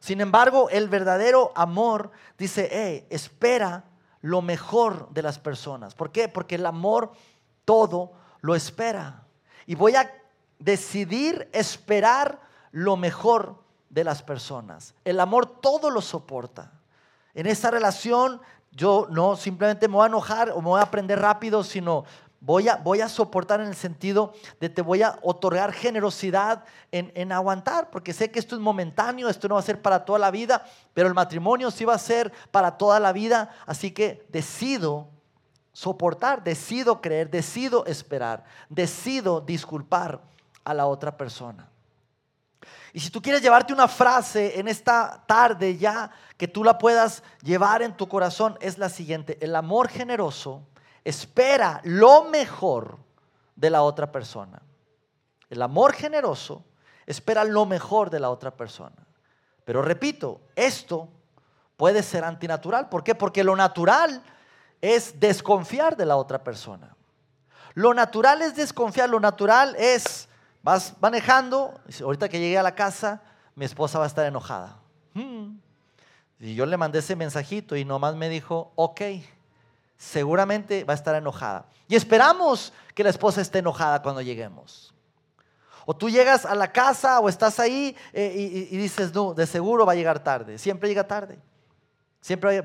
Sin 0.00 0.20
embargo, 0.20 0.68
el 0.70 0.88
verdadero 0.88 1.52
amor 1.54 2.10
dice, 2.36 2.68
hey, 2.70 3.06
espera 3.10 3.84
lo 4.20 4.42
mejor 4.42 5.08
de 5.10 5.22
las 5.22 5.38
personas. 5.38 5.94
¿Por 5.94 6.12
qué? 6.12 6.28
Porque 6.28 6.56
el 6.56 6.66
amor 6.66 7.12
todo 7.64 8.12
lo 8.40 8.54
espera. 8.54 9.24
Y 9.66 9.74
voy 9.74 9.96
a 9.96 10.10
decidir 10.58 11.48
esperar 11.52 12.40
lo 12.70 12.96
mejor 12.96 13.62
de 13.88 14.04
las 14.04 14.22
personas. 14.22 14.94
El 15.04 15.20
amor 15.20 15.46
todo 15.46 15.88
lo 15.90 16.00
soporta. 16.00 16.72
En 17.32 17.46
esa 17.46 17.70
relación 17.70 18.40
yo 18.72 19.06
no 19.10 19.36
simplemente 19.36 19.88
me 19.88 19.94
voy 19.94 20.04
a 20.04 20.08
enojar 20.08 20.50
o 20.50 20.56
me 20.56 20.68
voy 20.68 20.80
a 20.80 20.84
aprender 20.84 21.20
rápido, 21.20 21.62
sino 21.62 22.04
Voy 22.44 22.68
a, 22.68 22.76
voy 22.76 23.00
a, 23.00 23.08
soportar 23.08 23.62
en 23.62 23.68
el 23.68 23.74
sentido 23.74 24.34
de 24.60 24.68
te 24.68 24.82
voy 24.82 25.00
a 25.00 25.18
otorgar 25.22 25.72
generosidad 25.72 26.64
en, 26.92 27.10
en, 27.14 27.32
aguantar, 27.32 27.88
porque 27.88 28.12
sé 28.12 28.30
que 28.30 28.38
esto 28.38 28.54
es 28.54 28.60
momentáneo, 28.60 29.30
esto 29.30 29.48
no 29.48 29.54
va 29.54 29.60
a 29.60 29.64
ser 29.64 29.80
para 29.80 30.04
toda 30.04 30.18
la 30.18 30.30
vida, 30.30 30.62
pero 30.92 31.08
el 31.08 31.14
matrimonio 31.14 31.70
sí 31.70 31.86
va 31.86 31.94
a 31.94 31.98
ser 31.98 32.30
para 32.50 32.76
toda 32.76 33.00
la 33.00 33.14
vida, 33.14 33.48
así 33.64 33.92
que 33.92 34.26
decido 34.28 35.08
soportar, 35.72 36.44
decido 36.44 37.00
creer, 37.00 37.30
decido 37.30 37.86
esperar, 37.86 38.44
decido 38.68 39.40
disculpar 39.40 40.20
a 40.64 40.74
la 40.74 40.84
otra 40.84 41.16
persona. 41.16 41.70
Y 42.92 43.00
si 43.00 43.08
tú 43.08 43.22
quieres 43.22 43.40
llevarte 43.40 43.72
una 43.72 43.88
frase 43.88 44.60
en 44.60 44.68
esta 44.68 45.24
tarde 45.26 45.78
ya, 45.78 46.10
que 46.36 46.46
tú 46.46 46.62
la 46.62 46.76
puedas 46.76 47.22
llevar 47.42 47.80
en 47.80 47.96
tu 47.96 48.06
corazón, 48.06 48.58
es 48.60 48.76
la 48.76 48.90
siguiente, 48.90 49.38
el 49.40 49.56
amor 49.56 49.88
generoso 49.88 50.68
espera 51.04 51.80
lo 51.84 52.24
mejor 52.24 52.98
de 53.54 53.70
la 53.70 53.82
otra 53.82 54.10
persona. 54.10 54.60
El 55.50 55.62
amor 55.62 55.92
generoso 55.92 56.64
espera 57.06 57.44
lo 57.44 57.66
mejor 57.66 58.10
de 58.10 58.20
la 58.20 58.30
otra 58.30 58.50
persona. 58.50 58.96
Pero 59.64 59.82
repito, 59.82 60.40
esto 60.56 61.08
puede 61.76 62.02
ser 62.02 62.24
antinatural. 62.24 62.88
¿Por 62.88 63.04
qué? 63.04 63.14
Porque 63.14 63.44
lo 63.44 63.54
natural 63.54 64.22
es 64.80 65.20
desconfiar 65.20 65.96
de 65.96 66.06
la 66.06 66.16
otra 66.16 66.42
persona. 66.42 66.96
Lo 67.74 67.92
natural 67.92 68.42
es 68.42 68.56
desconfiar, 68.56 69.08
lo 69.08 69.20
natural 69.20 69.74
es, 69.76 70.28
vas 70.62 70.94
manejando, 71.00 71.80
ahorita 72.02 72.28
que 72.28 72.38
llegué 72.38 72.56
a 72.56 72.62
la 72.62 72.74
casa, 72.74 73.20
mi 73.54 73.64
esposa 73.64 73.98
va 73.98 74.04
a 74.04 74.08
estar 74.08 74.24
enojada. 74.26 74.78
Hmm. 75.12 75.58
Y 76.38 76.54
yo 76.54 76.66
le 76.66 76.76
mandé 76.76 77.00
ese 77.00 77.16
mensajito 77.16 77.76
y 77.76 77.84
nomás 77.84 78.14
me 78.14 78.28
dijo, 78.28 78.72
ok 78.76 79.00
seguramente 80.04 80.84
va 80.84 80.92
a 80.92 80.96
estar 80.96 81.14
enojada. 81.14 81.66
Y 81.88 81.96
esperamos 81.96 82.72
que 82.94 83.02
la 83.02 83.10
esposa 83.10 83.40
esté 83.40 83.60
enojada 83.60 84.02
cuando 84.02 84.20
lleguemos. 84.20 84.94
O 85.86 85.94
tú 85.94 86.08
llegas 86.08 86.44
a 86.46 86.54
la 86.54 86.72
casa 86.72 87.20
o 87.20 87.28
estás 87.28 87.58
ahí 87.58 87.96
eh, 88.12 88.68
y, 88.70 88.76
dices, 88.76 89.12
no, 89.14 89.34
de 89.34 89.46
seguro 89.46 89.84
va 89.84 89.92
a 89.92 89.96
llegar 89.96 90.22
tarde. 90.22 90.58
Siempre 90.58 90.88
llega 90.88 91.06
tarde. 91.06 91.38
Siempre 92.20 92.64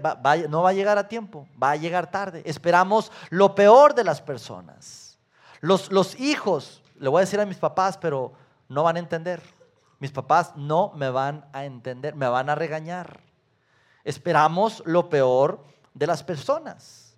no 0.49 0.61
va 0.61 0.69
a 0.69 0.73
llegar 0.73 0.97
a 0.97 1.09
tiempo, 1.09 1.45
va 1.61 1.71
a 1.71 1.75
llegar 1.75 2.09
tarde. 2.09 2.41
Esperamos 2.45 3.11
lo 3.29 3.55
peor 3.55 3.93
de 3.93 4.05
las 4.05 4.21
personas. 4.21 5.17
Los, 5.59 5.91
los 5.91 6.17
hijos, 6.17 6.81
le 6.97 7.09
voy 7.09 7.19
a 7.19 7.25
decir 7.25 7.41
a 7.41 7.45
mis 7.45 7.57
papás, 7.57 7.97
pero 7.97 8.31
no 8.69 8.83
van 8.83 8.95
a 8.95 8.99
entender. 8.99 9.41
Mis 9.99 10.11
papás 10.11 10.53
no 10.55 10.93
me 10.95 11.09
van 11.09 11.45
a 11.51 11.65
entender, 11.65 12.15
me 12.15 12.29
van 12.29 12.49
a 12.49 12.55
regañar. 12.55 13.19
Esperamos 14.05 14.81
lo 14.85 15.09
peor 15.09 15.65
de 15.93 16.07
las 16.07 16.23
personas. 16.23 17.08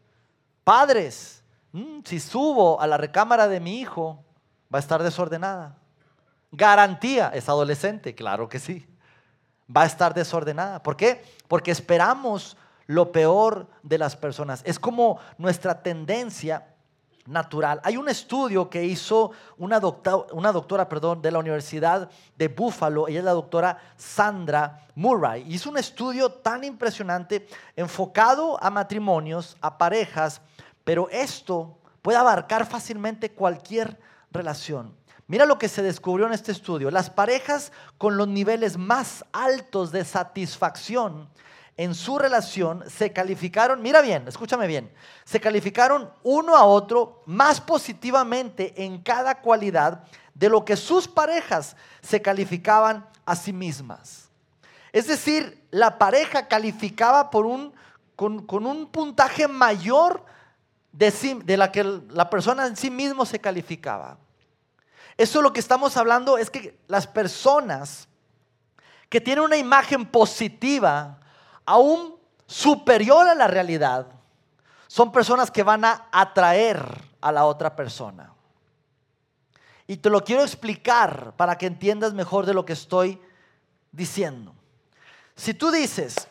Padres, 0.71 1.43
mm, 1.73 1.99
si 2.05 2.21
subo 2.21 2.79
a 2.79 2.87
la 2.87 2.95
recámara 2.95 3.49
de 3.49 3.59
mi 3.59 3.81
hijo, 3.81 4.23
va 4.73 4.77
a 4.77 4.79
estar 4.79 5.03
desordenada. 5.03 5.75
Garantía, 6.49 7.29
es 7.33 7.49
adolescente, 7.49 8.15
claro 8.15 8.47
que 8.47 8.57
sí. 8.57 8.87
Va 9.67 9.81
a 9.81 9.85
estar 9.85 10.13
desordenada. 10.13 10.81
¿Por 10.81 10.95
qué? 10.95 11.25
Porque 11.49 11.71
esperamos 11.71 12.55
lo 12.87 13.11
peor 13.11 13.67
de 13.83 13.97
las 13.97 14.15
personas. 14.15 14.61
Es 14.63 14.79
como 14.79 15.19
nuestra 15.37 15.83
tendencia 15.83 16.70
natural. 17.25 17.79
Hay 17.83 17.97
un 17.97 18.09
estudio 18.09 18.69
que 18.69 18.83
hizo 18.83 19.31
una, 19.57 19.79
una 20.31 20.51
doctora 20.51 20.87
perdón, 20.89 21.21
de 21.21 21.31
la 21.31 21.39
Universidad 21.39 22.09
de 22.37 22.47
Buffalo, 22.47 23.07
ella 23.07 23.19
es 23.19 23.25
la 23.25 23.31
doctora 23.31 23.77
Sandra 23.97 24.87
Murray. 24.95 25.45
Hizo 25.47 25.69
un 25.69 25.77
estudio 25.77 26.31
tan 26.31 26.63
impresionante 26.63 27.47
enfocado 27.75 28.61
a 28.61 28.69
matrimonios, 28.69 29.57
a 29.61 29.77
parejas, 29.77 30.41
pero 30.83 31.09
esto 31.09 31.77
puede 32.01 32.17
abarcar 32.17 32.65
fácilmente 32.65 33.31
cualquier 33.31 33.99
relación. 34.31 34.95
Mira 35.27 35.45
lo 35.45 35.57
que 35.57 35.69
se 35.69 35.81
descubrió 35.81 36.27
en 36.27 36.33
este 36.33 36.51
estudio. 36.51 36.91
Las 36.91 37.09
parejas 37.09 37.71
con 37.97 38.17
los 38.17 38.27
niveles 38.27 38.77
más 38.77 39.23
altos 39.31 39.91
de 39.91 40.03
satisfacción 40.03 41.29
en 41.77 41.95
su 41.95 42.17
relación 42.17 42.83
se 42.89 43.11
calificaron, 43.11 43.81
mira 43.81 44.01
bien, 44.01 44.27
escúchame 44.27 44.67
bien, 44.67 44.91
se 45.23 45.39
calificaron 45.39 46.11
uno 46.23 46.55
a 46.55 46.65
otro 46.65 47.23
más 47.25 47.61
positivamente 47.61 48.83
en 48.83 49.01
cada 49.01 49.41
cualidad 49.41 50.03
de 50.33 50.49
lo 50.49 50.65
que 50.65 50.75
sus 50.75 51.07
parejas 51.07 51.75
se 52.01 52.21
calificaban 52.21 53.07
a 53.25 53.35
sí 53.35 53.53
mismas. 53.53 54.29
Es 54.91 55.07
decir, 55.07 55.65
la 55.71 55.97
pareja 55.97 56.47
calificaba 56.47 57.29
por 57.29 57.45
un, 57.45 57.73
con, 58.15 58.65
un 58.65 58.87
puntaje 58.87 59.47
mayor 59.47 60.25
de, 60.91 61.11
de 61.45 61.57
la 61.57 61.71
que 61.71 61.83
la 61.83 62.29
persona 62.29 62.67
en 62.67 62.75
sí 62.75 62.89
mismo 62.89 63.25
se 63.25 63.39
calificaba. 63.39 64.17
Eso 65.17 65.41
lo 65.41 65.53
que 65.53 65.59
estamos 65.59 65.95
hablando 65.97 66.37
es 66.37 66.49
que 66.49 66.77
las 66.87 67.07
personas 67.07 68.07
que 69.09 69.21
tienen 69.21 69.43
una 69.43 69.57
imagen 69.57 70.05
positiva, 70.05 71.19
aún 71.71 72.15
superior 72.47 73.27
a 73.29 73.35
la 73.35 73.47
realidad, 73.47 74.07
son 74.87 75.11
personas 75.11 75.49
que 75.49 75.63
van 75.63 75.85
a 75.85 76.09
atraer 76.11 76.85
a 77.21 77.31
la 77.31 77.45
otra 77.45 77.77
persona. 77.77 78.33
Y 79.87 79.97
te 79.97 80.09
lo 80.09 80.21
quiero 80.23 80.41
explicar 80.41 81.33
para 81.37 81.57
que 81.57 81.67
entiendas 81.67 82.13
mejor 82.13 82.45
de 82.45 82.53
lo 82.53 82.65
que 82.65 82.73
estoy 82.73 83.21
diciendo. 83.93 84.53
Si 85.35 85.53
tú 85.53 85.71
dices, 85.71 86.27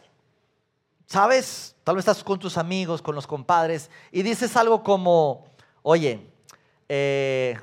sabes, 1.06 1.74
tal 1.84 1.96
vez 1.96 2.02
estás 2.02 2.22
con 2.22 2.38
tus 2.38 2.58
amigos, 2.58 3.00
con 3.00 3.14
los 3.14 3.26
compadres, 3.26 3.90
y 4.12 4.22
dices 4.22 4.56
algo 4.58 4.82
como, 4.82 5.46
oye, 5.82 6.30
eh, 6.86 7.58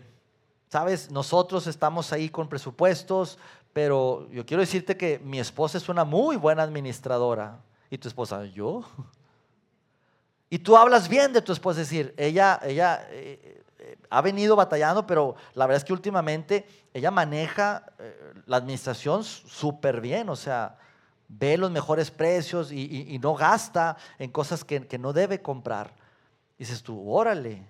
sabes, 0.68 1.12
nosotros 1.12 1.68
estamos 1.68 2.12
ahí 2.12 2.30
con 2.30 2.50
presupuestos, 2.50 3.38
pero 3.72 4.28
yo 4.32 4.48
quiero 4.48 4.62
decirte 4.62 4.98
que 4.98 5.20
mi 5.20 5.40
esposa 5.40 5.78
es 5.78 5.90
una 5.90 6.04
muy 6.04 6.38
buena 6.38 6.64
administradora. 6.64 7.67
Y 7.90 7.98
tu 7.98 8.08
esposa, 8.08 8.46
¿yo? 8.46 8.84
Y 10.50 10.60
tú 10.60 10.78
hablas 10.78 11.10
bien 11.10 11.34
de 11.34 11.42
tu 11.42 11.52
esposa, 11.52 11.82
es 11.82 11.90
decir, 11.90 12.14
ella, 12.16 12.58
ella 12.64 13.06
eh, 13.10 13.66
eh, 13.80 13.98
ha 14.10 14.22
venido 14.22 14.56
batallando, 14.56 15.06
pero 15.06 15.36
la 15.54 15.66
verdad 15.66 15.82
es 15.82 15.84
que 15.84 15.92
últimamente 15.92 16.66
ella 16.94 17.12
maneja 17.12 17.84
eh, 18.00 18.34
la 18.46 18.56
administración 18.56 19.26
súper 19.26 20.00
bien, 20.00 20.30
o 20.30 20.38
sea, 20.38 20.78
ve 21.28 21.58
los 21.58 21.70
mejores 21.70 22.10
precios 22.10 22.72
y, 22.72 23.20
no 23.22 23.36
gasta 23.36 23.98
en 24.18 24.32
cosas 24.32 24.64
que, 24.64 24.88
que 24.88 24.98
no 24.98 25.12
debe 25.12 25.42
comprar. 25.42 25.94
Dices 26.58 26.82
tú, 26.82 27.12
órale. 27.12 27.66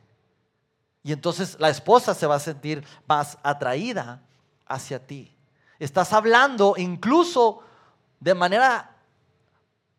Y 1.02 1.12
entonces 1.14 1.58
la 1.60 1.70
esposa 1.70 2.14
se 2.14 2.28
va 2.28 2.36
a 2.36 2.40
sentir 2.40 2.86
más 3.08 3.40
atraída 3.42 4.22
hacia 4.68 5.00
ti. 5.00 5.34
Estás 5.80 6.14
hablando 6.14 6.76
incluso 6.78 7.64
de 8.20 8.36
manera 8.36 8.97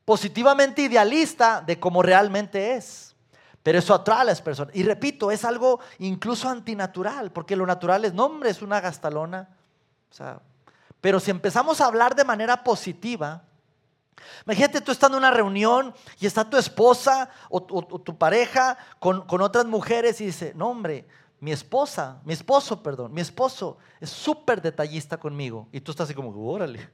positivamente 0.08 0.80
idealista 0.80 1.60
de 1.60 1.78
cómo 1.78 2.02
realmente 2.02 2.76
es. 2.76 3.14
Pero 3.62 3.78
eso 3.78 3.92
atrae 3.92 4.22
a 4.22 4.24
las 4.24 4.40
personas. 4.40 4.74
Y 4.74 4.82
repito, 4.82 5.30
es 5.30 5.44
algo 5.44 5.80
incluso 5.98 6.48
antinatural, 6.48 7.30
porque 7.30 7.54
lo 7.54 7.66
natural 7.66 8.06
es, 8.06 8.14
nombre, 8.14 8.48
es 8.48 8.62
una 8.62 8.80
gastalona. 8.80 9.50
pero 11.02 11.20
si 11.20 11.30
empezamos 11.30 11.82
a 11.82 11.84
hablar 11.84 12.14
de 12.14 12.24
manera 12.24 12.64
positiva, 12.64 13.42
imagínate 14.46 14.80
tú 14.80 14.92
estando 14.92 15.18
en 15.18 15.24
una 15.24 15.30
reunión 15.30 15.94
y 16.18 16.26
está 16.26 16.48
tu 16.48 16.56
esposa 16.56 17.28
o, 17.50 17.60
tu 17.60 18.16
pareja 18.16 18.78
con, 18.98 19.26
con 19.26 19.42
otras 19.42 19.66
mujeres 19.66 20.22
y 20.22 20.24
dice, 20.24 20.54
no 20.56 20.68
hombre, 20.68 21.06
mi 21.38 21.52
esposa, 21.52 22.22
mi 22.24 22.32
esposo, 22.32 22.82
perdón, 22.82 23.12
mi 23.12 23.20
esposo 23.20 23.76
es 24.00 24.08
súper 24.08 24.62
detallista 24.62 25.18
conmigo. 25.18 25.68
Y 25.70 25.82
tú 25.82 25.90
estás 25.90 26.06
así 26.06 26.14
como, 26.14 26.30
órale, 26.50 26.88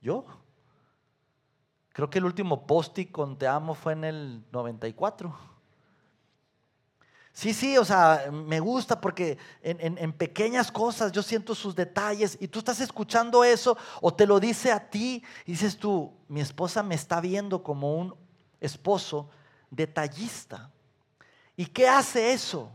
¿yo? 0.00 0.24
Creo 1.94 2.10
que 2.10 2.18
el 2.18 2.24
último 2.24 2.66
post 2.66 2.98
con 3.12 3.38
Te 3.38 3.46
amo 3.46 3.72
fue 3.72 3.92
en 3.92 4.02
el 4.02 4.42
94. 4.50 5.32
Sí, 7.32 7.54
sí, 7.54 7.78
o 7.78 7.84
sea, 7.84 8.30
me 8.32 8.58
gusta 8.58 9.00
porque 9.00 9.38
en, 9.62 9.96
en, 9.96 10.12
pequeñas 10.12 10.72
cosas 10.72 11.12
yo 11.12 11.22
siento 11.22 11.54
sus 11.54 11.76
detalles 11.76 12.36
y 12.40 12.48
tú 12.48 12.58
estás 12.58 12.80
escuchando 12.80 13.44
eso 13.44 13.78
o 14.00 14.12
te 14.12 14.26
lo 14.26 14.40
dice 14.40 14.72
a 14.72 14.90
ti 14.90 15.22
y 15.46 15.52
dices 15.52 15.78
tú, 15.78 16.12
mi 16.26 16.40
esposa 16.40 16.82
me 16.82 16.96
está 16.96 17.20
viendo 17.20 17.62
como 17.62 17.94
un 17.94 18.16
esposo 18.60 19.30
detallista. 19.70 20.72
¿Y 21.56 21.66
qué 21.66 21.88
hace 21.88 22.32
eso? 22.32 22.72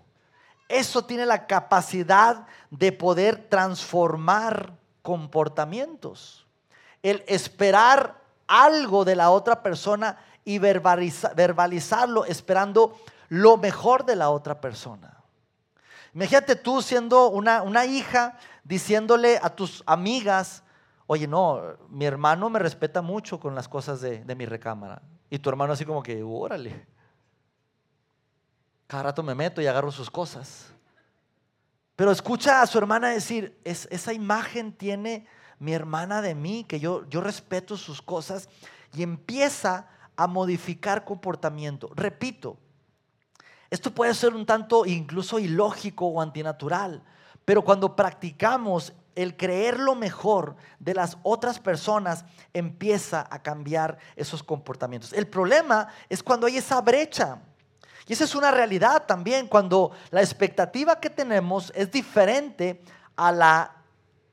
Eso 0.69 1.03
tiene 1.03 1.25
la 1.25 1.45
capacidad 1.45 2.47
de 2.69 2.93
poder 2.93 3.49
transformar 3.49 4.77
comportamientos. 5.01 6.47
El 7.03 7.25
esperar 7.27 8.19
algo 8.49 9.05
de 9.05 9.15
la 9.15 9.29
otra 9.29 9.61
persona 9.61 10.17
y 10.43 10.57
verbalizarlo 10.57 12.25
esperando 12.25 12.99
lo 13.29 13.57
mejor 13.57 14.05
de 14.05 14.15
la 14.15 14.31
otra 14.31 14.59
persona. 14.59 15.23
Imagínate 16.13 16.55
tú 16.55 16.81
siendo 16.81 17.29
una, 17.29 17.61
una 17.61 17.85
hija 17.85 18.37
diciéndole 18.63 19.39
a 19.41 19.51
tus 19.51 19.83
amigas, 19.85 20.63
oye, 21.05 21.27
no, 21.27 21.61
mi 21.89 22.05
hermano 22.05 22.49
me 22.49 22.57
respeta 22.57 23.03
mucho 23.03 23.39
con 23.39 23.53
las 23.53 23.67
cosas 23.67 24.01
de, 24.01 24.23
de 24.25 24.35
mi 24.35 24.47
recámara. 24.47 25.03
Y 25.29 25.37
tu 25.37 25.49
hermano 25.49 25.73
así 25.73 25.85
como 25.85 26.01
que, 26.01 26.23
órale. 26.23 26.87
Cada 28.87 29.03
rato 29.03 29.21
me 29.21 29.35
meto 29.35 29.61
y 29.61 29.67
agarro 29.67 29.91
sus 29.91 30.09
cosas. 30.09 30.73
Pero 31.95 32.11
escucha 32.11 32.63
a 32.63 32.65
su 32.65 32.79
hermana 32.79 33.09
decir, 33.09 33.59
es, 33.63 33.87
esa 33.91 34.13
imagen 34.13 34.73
tiene 34.73 35.27
mi 35.59 35.73
hermana 35.73 36.21
de 36.21 36.35
mí, 36.35 36.65
que 36.67 36.79
yo, 36.79 37.07
yo 37.09 37.21
respeto 37.21 37.77
sus 37.77 38.01
cosas, 38.01 38.49
y 38.93 39.03
empieza 39.03 39.87
a 40.15 40.27
modificar 40.27 41.05
comportamiento. 41.05 41.89
Repito, 41.95 42.57
esto 43.69 43.93
puede 43.93 44.13
ser 44.13 44.33
un 44.33 44.45
tanto 44.45 44.85
incluso 44.85 45.37
ilógico 45.37 46.07
o 46.07 46.21
antinatural, 46.21 47.03
pero 47.45 47.63
cuando 47.63 47.95
practicamos 47.95 48.93
el 49.15 49.35
creer 49.35 49.79
lo 49.79 49.95
mejor 49.95 50.55
de 50.79 50.93
las 50.93 51.17
otras 51.23 51.59
personas, 51.59 52.23
empieza 52.53 53.27
a 53.29 53.41
cambiar 53.41 53.97
esos 54.15 54.41
comportamientos. 54.41 55.13
El 55.13 55.27
problema 55.27 55.89
es 56.07 56.23
cuando 56.23 56.47
hay 56.47 56.57
esa 56.57 56.79
brecha 56.81 57.39
y 58.07 58.13
esa 58.13 58.23
es 58.23 58.33
una 58.33 58.49
realidad 58.49 59.05
también 59.05 59.47
cuando 59.47 59.91
la 60.09 60.21
expectativa 60.21 60.99
que 60.99 61.09
tenemos 61.09 61.71
es 61.75 61.91
diferente 61.91 62.81
a 63.15 63.31
la 63.31 63.75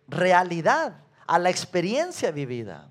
realidad, 0.09 0.97
a 1.27 1.39
la 1.39 1.51
experiencia 1.51 2.31
vivida. 2.31 2.89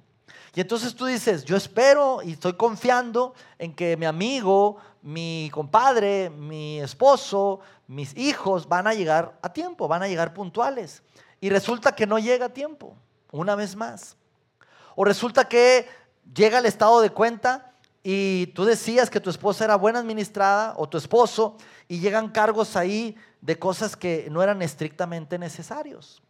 Y 0.56 0.62
entonces 0.62 0.96
tú 0.96 1.06
dices, 1.06 1.44
yo 1.44 1.58
espero 1.58 2.22
y 2.24 2.32
estoy 2.32 2.54
confiando 2.54 3.34
en 3.60 3.76
que 3.76 3.98
mi 3.98 4.06
amigo, 4.06 4.78
mi 5.02 5.50
compadre, 5.54 6.30
mi 6.30 6.80
esposo, 6.80 7.60
mis 7.88 8.16
hijos 8.18 8.68
van 8.68 8.88
a 8.88 8.94
llegar 8.94 9.38
a 9.42 9.52
tiempo, 9.52 9.90
van 9.90 10.04
a 10.04 10.08
llegar 10.08 10.34
puntuales. 10.34 11.04
Y 11.42 11.50
resulta 11.50 11.94
que 11.94 12.08
no 12.08 12.20
llega 12.20 12.46
a 12.46 12.54
tiempo, 12.54 12.96
una 13.32 13.56
vez 13.56 13.76
más. 13.76 14.16
O 14.96 15.04
resulta 15.04 15.50
que 15.50 15.88
llega 16.34 16.60
el 16.60 16.66
estado 16.66 17.02
de 17.02 17.10
cuenta 17.10 17.74
y 18.02 18.48
tú 18.48 18.64
decías 18.64 19.10
que 19.10 19.20
tu 19.20 19.30
esposa 19.30 19.66
era 19.66 19.76
buena 19.76 20.00
administrada 20.00 20.74
o 20.78 20.88
tu 20.88 20.98
esposo 20.98 21.58
y 21.90 22.00
llegan 22.00 22.30
cargos 22.30 22.76
ahí 22.76 23.18
de 23.42 23.60
cosas 23.60 23.96
que 23.96 24.28
no 24.32 24.42
eran 24.42 24.62
estrictamente 24.62 25.38
necesarios. 25.38 26.22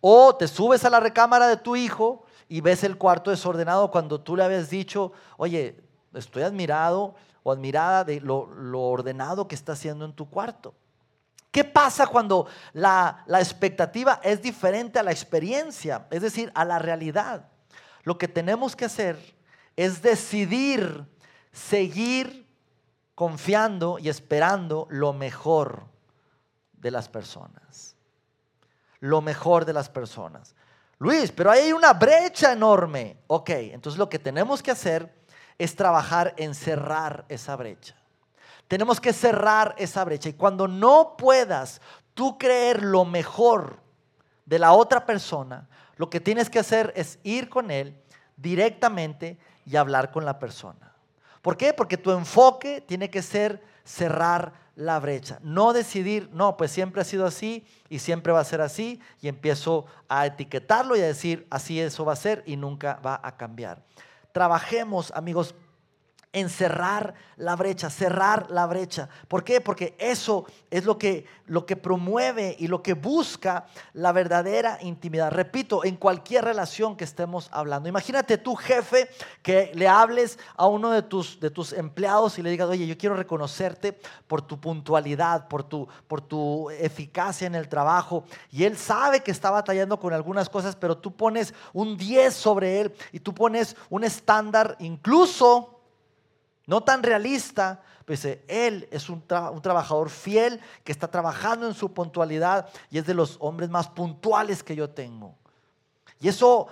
O 0.00 0.34
te 0.36 0.48
subes 0.48 0.84
a 0.84 0.90
la 0.90 1.00
recámara 1.00 1.48
de 1.48 1.56
tu 1.56 1.76
hijo 1.76 2.24
y 2.48 2.60
ves 2.60 2.84
el 2.84 2.96
cuarto 2.96 3.30
desordenado 3.30 3.90
cuando 3.90 4.20
tú 4.20 4.36
le 4.36 4.44
habías 4.44 4.70
dicho, 4.70 5.12
oye, 5.36 5.82
estoy 6.14 6.42
admirado 6.42 7.14
o 7.42 7.52
admirada 7.52 8.04
de 8.04 8.20
lo, 8.20 8.48
ordenado 8.72 9.48
que 9.48 9.54
está 9.54 9.72
haciendo 9.72 10.04
en 10.04 10.12
tu 10.12 10.28
cuarto. 10.28 10.74
¿Qué 11.50 11.64
pasa 11.64 12.06
cuando 12.06 12.46
la, 12.72 13.24
expectativa 13.28 14.20
es 14.22 14.42
diferente 14.42 14.98
a 14.98 15.02
la 15.02 15.12
experiencia, 15.12 16.06
es 16.10 16.22
decir, 16.22 16.52
a 16.54 16.64
la 16.64 16.78
realidad? 16.78 17.48
Lo 18.02 18.18
que 18.18 18.28
tenemos 18.28 18.76
que 18.76 18.84
hacer 18.84 19.18
es 19.76 20.02
decidir 20.02 21.06
seguir 21.52 22.46
confiando 23.14 23.98
y 23.98 24.08
esperando 24.08 24.86
lo 24.90 25.12
mejor 25.12 25.86
de 26.72 26.90
las 26.90 27.08
personas. 27.08 27.87
Lo 29.00 29.20
mejor 29.20 29.64
de 29.64 29.72
las 29.72 29.88
personas. 29.88 30.54
Luis, 30.98 31.30
pero 31.30 31.50
hay 31.50 31.72
una 31.72 31.92
brecha 31.92 32.52
enorme. 32.52 33.18
Ok, 33.28 33.50
entonces 33.50 33.98
lo 33.98 34.08
que 34.08 34.18
tenemos 34.18 34.62
que 34.62 34.72
hacer 34.72 35.14
es 35.56 35.76
trabajar 35.76 36.34
en 36.36 36.54
cerrar 36.54 37.24
esa 37.28 37.56
brecha. 37.56 37.94
Tenemos 38.66 39.00
que 39.00 39.12
cerrar 39.12 39.74
esa 39.78 40.04
brecha. 40.04 40.28
Y 40.28 40.34
cuando 40.34 40.68
no 40.68 41.16
puedas 41.16 41.80
tú 42.14 42.36
creer 42.36 42.82
lo 42.82 43.04
mejor 43.04 43.80
de 44.44 44.58
la 44.58 44.72
otra 44.72 45.06
persona, 45.06 45.68
lo 45.96 46.10
que 46.10 46.20
tienes 46.20 46.50
que 46.50 46.58
hacer 46.58 46.92
es 46.96 47.18
ir 47.22 47.48
con 47.48 47.70
él 47.70 48.00
directamente 48.36 49.38
y 49.64 49.76
hablar 49.76 50.10
con 50.10 50.24
la 50.24 50.38
persona. 50.38 50.92
¿Por 51.42 51.56
qué? 51.56 51.72
Porque 51.72 51.96
tu 51.96 52.10
enfoque 52.10 52.80
tiene 52.80 53.10
que 53.10 53.22
ser 53.22 53.62
cerrar 53.84 54.52
la 54.78 55.00
brecha. 55.00 55.40
No 55.42 55.72
decidir, 55.72 56.30
no, 56.32 56.56
pues 56.56 56.70
siempre 56.70 57.00
ha 57.00 57.04
sido 57.04 57.26
así 57.26 57.66
y 57.88 57.98
siempre 57.98 58.32
va 58.32 58.38
a 58.38 58.44
ser 58.44 58.60
así 58.60 59.00
y 59.20 59.26
empiezo 59.26 59.86
a 60.08 60.24
etiquetarlo 60.24 60.96
y 60.96 61.00
a 61.00 61.06
decir, 61.06 61.48
así 61.50 61.80
eso 61.80 62.04
va 62.04 62.12
a 62.12 62.16
ser 62.16 62.44
y 62.46 62.56
nunca 62.56 63.00
va 63.04 63.20
a 63.20 63.36
cambiar. 63.36 63.82
Trabajemos, 64.30 65.10
amigos, 65.16 65.56
en 66.38 66.48
cerrar 66.50 67.14
la 67.36 67.56
brecha, 67.56 67.90
cerrar 67.90 68.50
la 68.50 68.66
brecha. 68.66 69.08
¿Por 69.28 69.44
qué? 69.44 69.60
Porque 69.60 69.94
eso 69.98 70.44
es 70.70 70.84
lo 70.84 70.98
que, 70.98 71.26
lo 71.46 71.66
que 71.66 71.76
promueve 71.76 72.56
y 72.58 72.66
lo 72.66 72.82
que 72.82 72.94
busca 72.94 73.66
la 73.92 74.12
verdadera 74.12 74.78
intimidad. 74.82 75.30
Repito, 75.30 75.84
en 75.84 75.96
cualquier 75.96 76.44
relación 76.44 76.96
que 76.96 77.04
estemos 77.04 77.48
hablando. 77.52 77.88
Imagínate 77.88 78.38
tu 78.38 78.54
jefe 78.56 79.08
que 79.42 79.70
le 79.74 79.88
hables 79.88 80.38
a 80.56 80.66
uno 80.66 80.90
de 80.90 81.02
tus, 81.02 81.40
de 81.40 81.50
tus 81.50 81.72
empleados 81.72 82.38
y 82.38 82.42
le 82.42 82.50
digas, 82.50 82.68
oye, 82.68 82.86
yo 82.86 82.98
quiero 82.98 83.16
reconocerte 83.16 83.98
por 84.26 84.42
tu 84.42 84.60
puntualidad, 84.60 85.48
por 85.48 85.62
tu, 85.62 85.88
por 86.06 86.20
tu 86.20 86.70
eficacia 86.70 87.46
en 87.46 87.54
el 87.54 87.68
trabajo. 87.68 88.24
Y 88.50 88.64
él 88.64 88.76
sabe 88.76 89.20
que 89.20 89.30
está 89.30 89.50
batallando 89.50 89.98
con 89.98 90.12
algunas 90.12 90.48
cosas, 90.48 90.76
pero 90.76 90.98
tú 90.98 91.14
pones 91.14 91.54
un 91.72 91.96
10 91.96 92.34
sobre 92.34 92.80
él 92.80 92.94
y 93.12 93.20
tú 93.20 93.34
pones 93.34 93.76
un 93.90 94.04
estándar 94.04 94.76
incluso 94.80 95.77
no 96.68 96.82
tan 96.82 97.02
realista, 97.02 97.80
pues 98.04 98.26
él 98.46 98.86
es 98.90 99.08
un, 99.08 99.24
un, 99.52 99.62
trabajador 99.62 100.10
fiel 100.10 100.60
que 100.84 100.92
está 100.92 101.08
trabajando 101.08 101.66
en 101.66 101.72
su 101.72 101.94
puntualidad 101.94 102.68
y 102.90 102.98
es 102.98 103.06
de 103.06 103.14
los 103.14 103.38
hombres 103.40 103.70
más 103.70 103.88
puntuales 103.88 104.62
que 104.62 104.76
yo 104.76 104.90
tengo. 104.90 105.34
Y 106.20 106.28
eso 106.28 106.68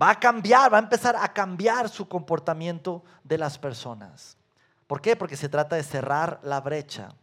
va 0.00 0.10
a 0.10 0.20
cambiar, 0.20 0.70
va 0.70 0.76
a 0.76 0.82
empezar 0.82 1.16
a 1.16 1.32
cambiar 1.32 1.88
su 1.88 2.06
comportamiento 2.06 3.02
de 3.24 3.38
las 3.38 3.58
personas. 3.58 4.36
¿Por 4.86 5.00
qué? 5.00 5.16
Porque 5.16 5.36
se 5.36 5.48
trata 5.48 5.76
de 5.76 5.82
cerrar 5.82 6.38
la 6.42 6.60
brecha 6.60 7.14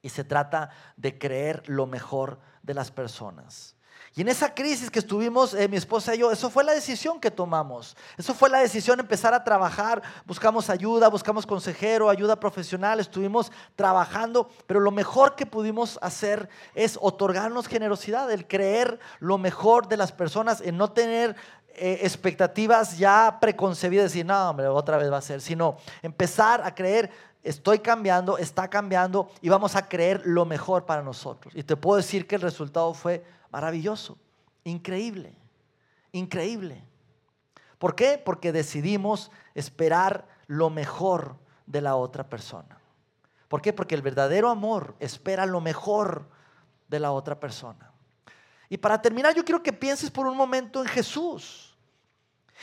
y 0.00 0.08
se 0.08 0.24
trata 0.24 0.70
de 0.96 1.18
creer 1.18 1.62
lo 1.68 1.86
mejor 1.86 2.38
de 2.62 2.72
las 2.72 2.90
personas. 2.90 3.76
Y 4.14 4.20
en 4.20 4.28
esa 4.28 4.52
crisis 4.52 4.90
que 4.90 4.98
estuvimos, 4.98 5.54
eh, 5.54 5.68
mi 5.68 5.78
esposa 5.78 6.14
y 6.14 6.18
yo, 6.18 6.30
eso 6.30 6.50
fue 6.50 6.64
la 6.64 6.74
decisión 6.74 7.18
que 7.18 7.30
tomamos. 7.30 7.96
Eso 8.18 8.34
fue 8.34 8.50
la 8.50 8.58
decisión 8.58 9.00
empezar 9.00 9.32
a 9.32 9.42
trabajar. 9.42 10.02
Buscamos 10.26 10.68
ayuda, 10.68 11.08
buscamos 11.08 11.46
consejero, 11.46 12.10
ayuda 12.10 12.38
profesional, 12.38 13.00
estuvimos 13.00 13.50
trabajando. 13.74 14.50
Pero 14.66 14.80
lo 14.80 14.90
mejor 14.90 15.34
que 15.34 15.46
pudimos 15.46 15.98
hacer 16.02 16.50
es 16.74 16.98
otorgarnos 17.00 17.68
generosidad, 17.68 18.30
el 18.30 18.46
creer 18.46 19.00
lo 19.18 19.38
mejor 19.38 19.88
de 19.88 19.96
las 19.96 20.12
personas, 20.12 20.60
en 20.60 20.76
no 20.76 20.92
tener 20.92 21.34
eh, 21.74 22.00
expectativas 22.02 22.98
ya 22.98 23.38
preconcebidas, 23.40 24.12
decir, 24.12 24.26
no, 24.26 24.50
hombre, 24.50 24.68
otra 24.68 24.98
vez 24.98 25.10
va 25.10 25.16
a 25.16 25.22
ser, 25.22 25.40
sino 25.40 25.78
empezar 26.02 26.60
a 26.64 26.74
creer 26.74 27.10
estoy 27.42 27.80
cambiando, 27.80 28.38
está 28.38 28.68
cambiando 28.68 29.30
y 29.40 29.48
vamos 29.48 29.74
a 29.74 29.88
creer 29.88 30.22
lo 30.24 30.44
mejor 30.44 30.84
para 30.84 31.02
nosotros. 31.02 31.52
Y 31.56 31.62
te 31.62 31.76
puedo 31.76 31.96
decir 31.96 32.26
que 32.26 32.36
el 32.36 32.42
resultado 32.42 32.94
fue 32.94 33.24
Maravilloso, 33.52 34.16
increíble, 34.64 35.34
increíble. 36.10 36.82
¿Por 37.78 37.94
qué? 37.94 38.16
Porque 38.16 38.50
decidimos 38.50 39.30
esperar 39.54 40.26
lo 40.46 40.70
mejor 40.70 41.36
de 41.66 41.82
la 41.82 41.96
otra 41.96 42.28
persona. 42.28 42.78
¿Por 43.48 43.60
qué? 43.60 43.74
Porque 43.74 43.94
el 43.94 44.00
verdadero 44.00 44.48
amor 44.48 44.96
espera 44.98 45.44
lo 45.44 45.60
mejor 45.60 46.26
de 46.88 46.98
la 46.98 47.12
otra 47.12 47.38
persona. 47.38 47.92
Y 48.70 48.78
para 48.78 49.02
terminar, 49.02 49.34
yo 49.34 49.44
quiero 49.44 49.62
que 49.62 49.72
pienses 49.72 50.10
por 50.10 50.26
un 50.26 50.36
momento 50.36 50.80
en 50.80 50.88
Jesús. 50.88 51.76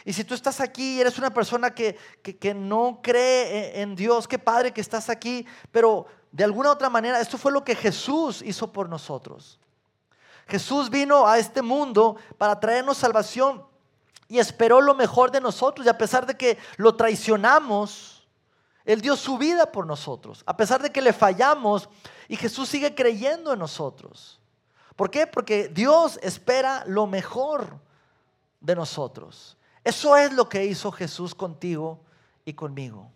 Y 0.06 0.14
si 0.14 0.24
tú 0.24 0.34
estás 0.34 0.60
aquí 0.60 0.98
y 0.98 1.02
eres 1.02 1.20
una 1.20 1.32
persona 1.32 1.70
que, 1.70 1.96
que, 2.24 2.54
no 2.56 3.00
cree 3.04 3.80
en 3.82 3.96
Dios, 3.96 4.28
qué 4.28 4.40
padre 4.40 4.72
que 4.72 4.82
estás 4.82 5.08
aquí, 5.10 5.46
pero 5.72 6.08
de 6.32 6.44
alguna 6.44 6.72
otra 6.72 6.90
manera, 6.90 7.22
esto 7.22 7.38
fue 7.38 7.52
lo 7.52 7.64
que 7.64 7.76
Jesús 7.76 8.42
hizo 8.42 8.72
por 8.72 8.90
nosotros. 8.90 9.60
Jesús 10.50 10.90
vino 10.90 11.28
a 11.28 11.38
este 11.38 11.62
mundo 11.62 12.18
para 12.38 12.60
traernos 12.60 12.98
salvación 12.98 13.64
y 14.28 14.40
esperó 14.40 14.82
lo 14.82 14.96
mejor 14.96 15.32
de 15.32 15.40
nosotros. 15.40 15.86
Y 15.86 15.90
a 15.90 15.98
pesar 15.98 16.26
de 16.26 16.36
que 16.36 16.58
lo 16.78 16.96
traicionamos, 16.96 18.28
Él 18.84 19.02
dio 19.02 19.16
su 19.16 19.38
vida 19.38 19.72
por 19.72 19.86
nosotros. 19.86 20.44
A 20.46 20.58
pesar 20.58 20.82
de 20.82 20.92
que 20.92 21.02
le 21.02 21.14
fallamos, 21.14 21.88
y 22.28 22.36
Jesús 22.36 22.70
sigue 22.70 22.94
creyendo 22.94 23.54
en 23.54 23.60
nosotros. 23.60 24.40
¿Por 24.96 25.10
qué? 25.10 25.26
Porque 25.26 25.68
Dios 25.68 26.20
espera 26.22 26.84
lo 26.86 27.08
mejor 27.08 27.80
de 28.60 28.76
nosotros. 28.76 29.58
Eso 29.84 30.16
es 30.16 30.34
lo 30.34 30.48
que 30.48 30.66
hizo 30.66 30.92
Jesús 30.92 31.34
contigo 31.34 32.00
y 32.46 32.54
conmigo. 32.54 33.12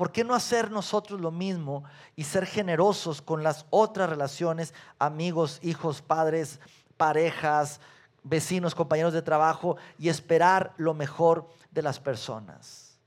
¿Por 0.00 0.12
qué 0.12 0.24
no 0.24 0.34
hacer 0.34 0.70
nosotros 0.70 1.20
lo 1.20 1.30
mismo 1.30 1.84
y 2.16 2.24
ser 2.24 2.46
generosos 2.46 3.20
con 3.20 3.42
las 3.42 3.66
otras 3.68 4.08
relaciones, 4.08 4.72
amigos, 4.98 5.58
hijos, 5.60 6.00
padres, 6.00 6.58
parejas, 6.96 7.82
vecinos, 8.22 8.74
compañeros 8.74 9.12
de 9.12 9.20
trabajo 9.20 9.76
y 9.98 10.08
esperar 10.08 10.72
lo 10.78 10.94
mejor 10.94 11.50
de 11.70 11.82
las 11.82 12.00
personas? 12.00 12.98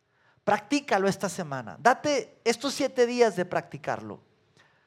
Practícalo 0.43 1.07
esta 1.07 1.29
semana. 1.29 1.77
Date 1.79 2.39
estos 2.43 2.75
siete 2.75 3.07
días 3.07 3.35
de 3.35 3.45
practicarlo. 3.45 4.19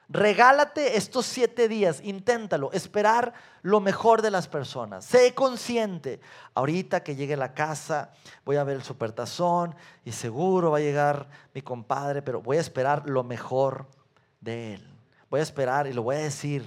Regálate 0.08 0.96
estos 0.96 1.26
siete 1.26 1.66
días, 1.66 2.00
inténtalo, 2.04 2.70
esperar 2.70 3.32
lo 3.62 3.80
mejor 3.80 4.22
de 4.22 4.30
las 4.30 4.46
personas. 4.46 5.04
Sé 5.04 5.34
consciente. 5.34 6.20
Ahorita 6.54 7.02
que 7.02 7.16
llegue 7.16 7.34
a 7.34 7.38
la 7.38 7.54
casa, 7.54 8.12
voy 8.44 8.54
a 8.54 8.62
ver 8.62 8.76
el 8.76 8.84
supertazón 8.84 9.74
y 10.04 10.12
seguro 10.12 10.70
va 10.70 10.78
a 10.78 10.80
llegar 10.80 11.28
mi 11.54 11.60
compadre, 11.60 12.22
pero 12.22 12.40
voy 12.40 12.58
a 12.58 12.60
esperar 12.60 13.08
lo 13.08 13.24
mejor 13.24 13.88
de 14.40 14.74
él. 14.74 14.88
Voy 15.28 15.40
a 15.40 15.42
esperar 15.42 15.88
y 15.88 15.92
lo 15.92 16.04
voy 16.04 16.14
a 16.14 16.20
decir 16.20 16.64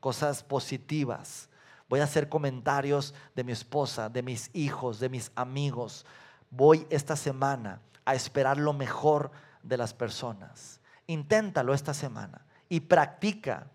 cosas 0.00 0.42
positivas. 0.42 1.48
Voy 1.88 2.00
a 2.00 2.04
hacer 2.04 2.28
comentarios 2.28 3.14
de 3.36 3.44
mi 3.44 3.52
esposa, 3.52 4.08
de 4.08 4.24
mis 4.24 4.50
hijos, 4.52 4.98
de 4.98 5.08
mis 5.08 5.30
amigos. 5.36 6.04
Voy 6.50 6.88
esta 6.90 7.14
semana 7.14 7.80
a 8.04 8.16
esperar 8.16 8.56
lo 8.56 8.72
mejor 8.72 9.30
de 9.62 9.76
las 9.76 9.94
personas. 9.94 10.80
Inténtalo 11.06 11.72
esta 11.72 11.94
semana 11.94 12.46
y 12.70 12.80
practica 12.80 13.66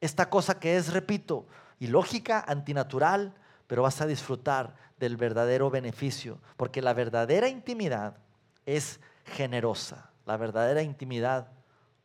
esta 0.00 0.28
cosa 0.28 0.58
que 0.58 0.76
es, 0.76 0.92
repito, 0.92 1.46
ilógica, 1.78 2.44
antinatural, 2.48 3.34
pero 3.68 3.82
vas 3.82 4.00
a 4.00 4.06
disfrutar 4.06 4.74
del 4.98 5.16
verdadero 5.16 5.70
beneficio, 5.70 6.40
porque 6.56 6.82
la 6.82 6.94
verdadera 6.94 7.48
intimidad 7.48 8.16
es 8.66 8.98
generosa, 9.24 10.10
la 10.26 10.36
verdadera 10.36 10.82
intimidad 10.82 11.48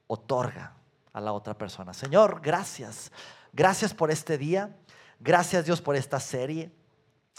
otorga 0.06 0.74
a 1.14 1.22
la 1.22 1.34
otra 1.34 1.58
persona. 1.58 1.94
Señor, 1.94 2.42
gracias, 2.42 3.12
gracias 3.54 3.94
por 3.94 4.12
este 4.12 4.38
día, 4.38 4.76
gracias 5.20 5.66
Dios 5.66 5.82
por 5.82 5.96
esta 5.96 6.20
serie, 6.20 6.72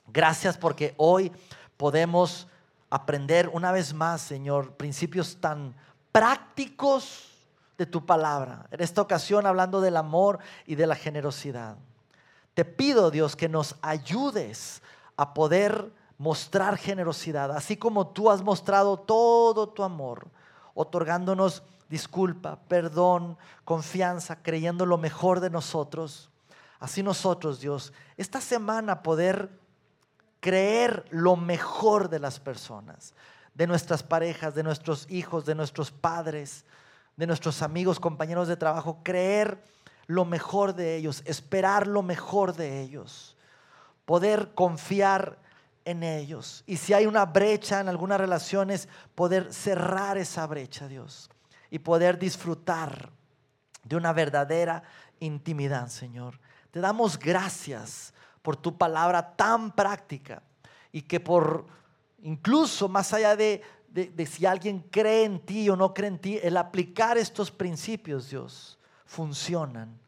gracias 0.07 0.57
porque 0.57 0.94
hoy 0.96 1.31
podemos 1.77 2.48
aprender 2.88 3.51
una 3.53 3.70
vez 3.70 3.92
más, 3.92 4.22
Señor, 4.22 4.77
principios 4.77 5.40
tan 5.40 5.74
prácticos 6.11 7.38
de 7.79 7.87
tu 7.87 8.05
palabra. 8.05 8.67
En 8.73 8.83
esta 8.83 9.01
ocasión 9.01 9.47
hablando 9.47 9.81
del 9.81 9.97
amor 9.97 10.41
y 10.67 10.75
de 10.75 10.87
la 10.87 10.97
generosidad. 10.97 11.77
Te 12.55 12.64
pido, 12.64 13.11
Dios, 13.12 13.37
que 13.37 13.49
nos 13.49 13.77
ayudes 13.81 14.83
a 15.17 15.33
poder 15.33 15.93
mostrar 16.19 16.77
generosidad, 16.77 17.53
así 17.53 17.77
como 17.77 18.09
tú 18.09 18.31
has 18.31 18.43
mostrado 18.43 18.99
todo 18.99 19.69
tu 19.69 19.85
amor, 19.85 20.29
otorgándonos 20.75 21.62
disculpa, 21.88 22.59
perdón, 22.69 23.38
confianza, 23.64 24.43
creyendo 24.43 24.85
lo 24.85 24.99
mejor 24.99 25.38
de 25.38 25.49
nosotros. 25.49 26.29
Así 26.81 27.03
nosotros, 27.05 27.61
Dios, 27.61 27.93
esta 28.17 28.41
semana 28.41 29.03
poder 29.03 29.51
creer 30.41 31.05
lo 31.11 31.37
mejor 31.37 32.09
de 32.09 32.19
las 32.19 32.41
personas, 32.41 33.14
de 33.55 33.67
nuestras 33.67 34.03
parejas, 34.03 34.55
de 34.55 34.62
nuestros 34.64 35.07
hijos, 35.11 35.47
de 35.47 35.55
nuestros 35.55 35.91
padres, 35.91 36.64
de 37.18 37.26
nuestros 37.26 37.62
amigos, 37.62 37.98
compañeros 37.98 38.46
de 38.46 38.57
trabajo, 38.57 39.00
creer 39.02 39.61
lo 40.07 40.24
mejor 40.24 40.76
de 40.76 40.94
ellos, 40.94 41.22
esperar 41.26 41.88
lo 41.88 42.02
mejor 42.02 42.54
de 42.54 42.81
ellos, 42.81 43.37
poder 44.04 44.54
confiar 44.54 45.37
en 45.85 46.04
ellos. 46.04 46.62
Y 46.64 46.76
si 46.76 46.94
hay 46.94 47.07
una 47.07 47.26
brecha 47.26 47.81
en 47.81 47.88
algunas 47.88 48.20
relaciones, 48.20 48.88
poder 49.16 49.52
cerrar 49.52 50.16
esa 50.16 50.46
brecha, 50.46 50.87
Dios, 50.87 51.28
y 51.70 51.81
poder 51.81 52.20
disfrutar 52.20 53.11
de 53.83 53.96
una 53.96 54.12
verdadera 54.12 54.85
intimidad, 55.18 55.88
Señor. 55.88 56.38
Te 56.70 56.78
damos 56.78 57.18
gracias 57.18 58.14
por 58.42 58.57
tu 58.57 58.78
palabra 58.78 59.35
tan 59.35 59.72
práctica 59.72 60.40
y 60.92 61.02
que 61.02 61.18
por 61.18 61.66
incluso 62.22 62.88
más 62.88 63.12
allá 63.12 63.35
de 63.88 64.27
si 64.27 64.46
alguien 64.46 64.81
cree 64.90 65.24
en 65.24 65.40
ti 65.40 65.68
o 65.70 65.77
no 65.77 65.92
cree 65.94 66.09
en 66.09 66.18
ti, 66.18 66.38
el 66.42 66.57
aplicar 66.57 67.18
estos 67.18 67.51
principios, 67.51 68.31
Dios, 68.31 68.79
funcionan. 69.05 69.98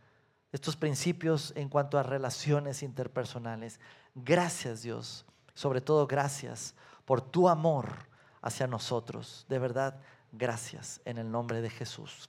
Estos 0.52 0.76
principios 0.76 1.52
en 1.56 1.68
cuanto 1.68 1.98
a 1.98 2.02
relaciones 2.02 2.82
interpersonales. 2.82 3.78
Gracias, 4.14 4.82
Dios. 4.82 5.24
Sobre 5.54 5.80
todo, 5.80 6.06
gracias 6.06 6.74
por 7.04 7.20
tu 7.20 7.48
amor 7.48 8.08
hacia 8.42 8.66
nosotros. 8.66 9.46
De 9.48 9.58
verdad, 9.58 10.00
gracias 10.32 11.00
en 11.04 11.18
el 11.18 11.30
nombre 11.30 11.60
de 11.60 11.70
Jesús. 11.70 12.28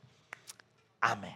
Amén. 0.99 1.35